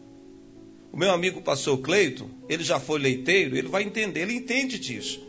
O 0.91 0.97
meu 0.97 1.11
amigo 1.11 1.41
pastor 1.41 1.79
Cleito, 1.79 2.29
ele 2.47 2.63
já 2.63 2.79
foi 2.79 2.99
leiteiro, 2.99 3.57
ele 3.57 3.67
vai 3.67 3.81
entender, 3.81 4.21
ele 4.21 4.35
entende 4.35 4.77
disso. 4.77 5.19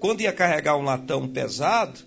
Quando 0.00 0.20
ia 0.20 0.32
carregar 0.32 0.76
um 0.76 0.82
latão 0.82 1.28
pesado, 1.28 2.00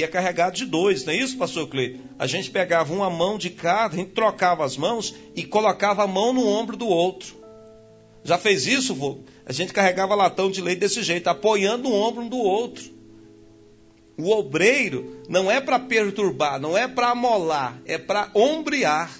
ia 0.00 0.08
carregar 0.08 0.50
de 0.50 0.64
dois, 0.64 1.04
não 1.04 1.12
é 1.12 1.16
isso, 1.16 1.36
pastor 1.36 1.68
Cleito? 1.68 2.00
A 2.18 2.26
gente 2.26 2.50
pegava 2.50 2.92
uma 2.92 3.10
mão 3.10 3.38
de 3.38 3.50
cada, 3.50 3.94
a 3.94 3.98
gente 3.98 4.10
trocava 4.10 4.64
as 4.64 4.76
mãos 4.76 5.14
e 5.34 5.44
colocava 5.44 6.04
a 6.04 6.06
mão 6.06 6.32
no 6.32 6.46
ombro 6.46 6.76
do 6.76 6.86
outro. 6.86 7.36
Já 8.22 8.36
fez 8.36 8.66
isso, 8.66 8.94
vô? 8.94 9.18
A 9.46 9.52
gente 9.52 9.72
carregava 9.72 10.14
latão 10.14 10.50
de 10.50 10.60
leite 10.60 10.80
desse 10.80 11.02
jeito, 11.02 11.28
apoiando 11.28 11.88
o 11.88 11.94
ombro 11.94 12.22
um 12.22 12.28
do 12.28 12.36
outro. 12.36 12.84
O 14.18 14.30
obreiro 14.30 15.22
não 15.28 15.50
é 15.50 15.60
para 15.60 15.78
perturbar, 15.78 16.60
não 16.60 16.76
é 16.76 16.88
para 16.88 17.10
amolar, 17.10 17.80
é 17.86 17.96
para 17.96 18.30
ombrear. 18.34 19.16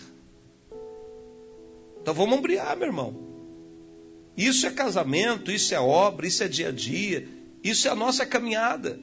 Então 2.03 2.13
vamos 2.13 2.39
ombrear, 2.39 2.77
meu 2.77 2.89
irmão. 2.89 3.17
Isso 4.37 4.67
é 4.67 4.71
casamento, 4.71 5.51
isso 5.51 5.75
é 5.75 5.81
obra, 5.81 6.27
isso 6.27 6.43
é 6.45 6.49
dia 6.49 6.69
a 6.69 6.73
dia, 6.73 7.27
isso 7.63 7.89
é 7.89 7.91
a 7.91 7.97
nossa 7.97 8.27
caminhada. 8.27 9.01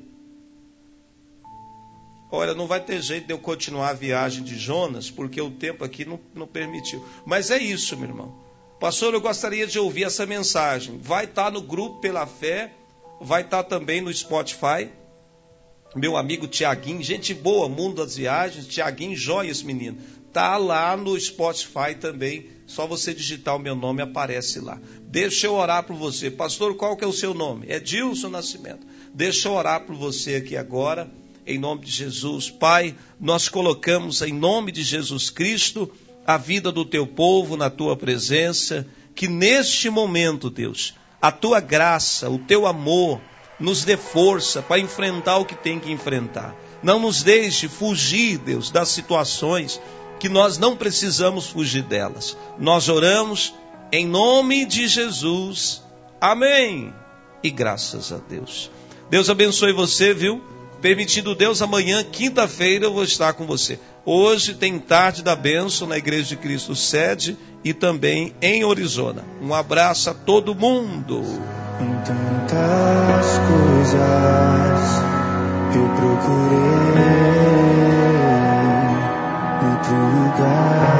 Olha, 2.31 2.53
não 2.53 2.67
vai 2.67 2.79
ter 2.79 3.01
jeito 3.01 3.27
de 3.27 3.33
eu 3.33 3.39
continuar 3.39 3.89
a 3.89 3.93
viagem 3.93 4.43
de 4.43 4.57
Jonas, 4.57 5.09
porque 5.09 5.39
o 5.39 5.51
tempo 5.51 5.83
aqui 5.83 6.05
não, 6.05 6.19
não 6.33 6.47
permitiu. 6.47 7.03
Mas 7.25 7.51
é 7.51 7.57
isso, 7.57 7.95
meu 7.97 8.09
irmão. 8.09 8.35
Pastor, 8.79 9.13
eu 9.13 9.21
gostaria 9.21 9.65
de 9.65 9.79
ouvir 9.79 10.03
essa 10.03 10.25
mensagem. 10.25 10.99
Vai 11.01 11.25
estar 11.25 11.51
no 11.51 11.61
grupo 11.61 12.01
Pela 12.01 12.25
Fé, 12.25 12.73
vai 13.21 13.41
estar 13.41 13.63
também 13.63 14.01
no 14.01 14.13
Spotify 14.13 14.89
meu 15.95 16.17
amigo 16.17 16.45
Tiaguinho, 16.45 17.01
gente 17.01 17.33
boa, 17.33 17.69
mundo 17.69 18.03
das 18.03 18.17
viagens, 18.17 18.67
Tiaguinho, 18.67 19.15
joia 19.15 19.49
esse 19.49 19.65
menino. 19.65 19.97
Tá 20.33 20.57
lá 20.57 20.97
no 20.97 21.17
Spotify 21.17 21.95
também, 21.97 22.49
só 22.67 22.85
você 22.85 23.13
digitar 23.13 23.55
o 23.55 23.59
meu 23.59 23.73
nome 23.73 24.01
aparece 24.01 24.59
lá. 24.59 24.77
Deixa 25.03 25.47
eu 25.47 25.53
orar 25.53 25.83
por 25.83 25.95
você. 25.95 26.29
Pastor, 26.29 26.75
qual 26.75 26.97
que 26.97 27.05
é 27.05 27.07
o 27.07 27.13
seu 27.13 27.33
nome? 27.33 27.67
É 27.69 27.79
Dilson 27.79 28.27
Nascimento. 28.27 28.85
Deixa 29.13 29.47
eu 29.47 29.53
orar 29.53 29.85
por 29.85 29.95
você 29.95 30.35
aqui 30.35 30.57
agora, 30.57 31.09
em 31.45 31.59
nome 31.59 31.85
de 31.85 31.91
Jesus. 31.91 32.49
Pai, 32.49 32.95
nós 33.19 33.47
colocamos 33.47 34.21
em 34.21 34.33
nome 34.33 34.71
de 34.71 34.83
Jesus 34.83 35.29
Cristo 35.29 35.91
a 36.25 36.37
vida 36.37 36.71
do 36.71 36.83
teu 36.83 37.05
povo 37.05 37.55
na 37.55 37.69
tua 37.69 37.95
presença, 37.95 38.85
que 39.13 39.27
neste 39.27 39.89
momento, 39.89 40.49
Deus, 40.49 40.95
a 41.21 41.31
tua 41.31 41.59
graça, 41.59 42.29
o 42.29 42.39
teu 42.39 42.65
amor, 42.65 43.21
nos 43.59 43.83
dê 43.83 43.95
força 43.95 44.61
para 44.61 44.79
enfrentar 44.79 45.37
o 45.37 45.45
que 45.45 45.55
tem 45.55 45.79
que 45.79 45.91
enfrentar. 45.91 46.55
Não 46.81 46.99
nos 46.99 47.23
deixe 47.23 47.67
fugir, 47.67 48.37
Deus, 48.39 48.69
das 48.69 48.89
situações 48.89 49.79
que 50.19 50.27
nós 50.27 50.57
não 50.57 50.75
precisamos 50.75 51.47
fugir 51.47 51.83
delas. 51.83 52.35
Nós 52.57 52.89
oramos 52.89 53.53
em 53.91 54.05
nome 54.05 54.65
de 54.65 54.87
Jesus. 54.87 55.81
Amém. 56.19 56.93
E 57.43 57.49
graças 57.49 58.11
a 58.11 58.17
Deus. 58.17 58.71
Deus 59.09 59.29
abençoe 59.29 59.71
você, 59.71 60.13
viu? 60.13 60.43
Permitindo 60.85 61.33
Deus, 61.33 61.63
amanhã, 61.63 62.03
quinta-feira, 62.03 62.85
eu 62.85 62.93
vou 62.93 63.03
estar 63.03 63.33
com 63.33 63.47
você. 63.47 63.79
Hoje 64.05 64.53
tem 64.53 64.77
tarde 64.77 65.23
da 65.23 65.35
bênção 65.35 65.87
na 65.87 65.97
Igreja 65.97 66.25
de 66.25 66.35
Cristo 66.35 66.75
sede 66.75 67.35
e 67.63 67.73
também 67.73 68.35
em 68.39 68.63
Orizona. 68.63 69.23
Um 69.41 69.51
abraço 69.51 70.11
a 70.11 70.13
todo 70.13 70.53
mundo. 70.53 71.23
Em 71.81 71.91
tantas 72.05 73.25
coisas 73.47 73.99
eu 75.73 75.87
procurei 75.95 76.75
outro 79.65 79.95
lugar 79.95 80.95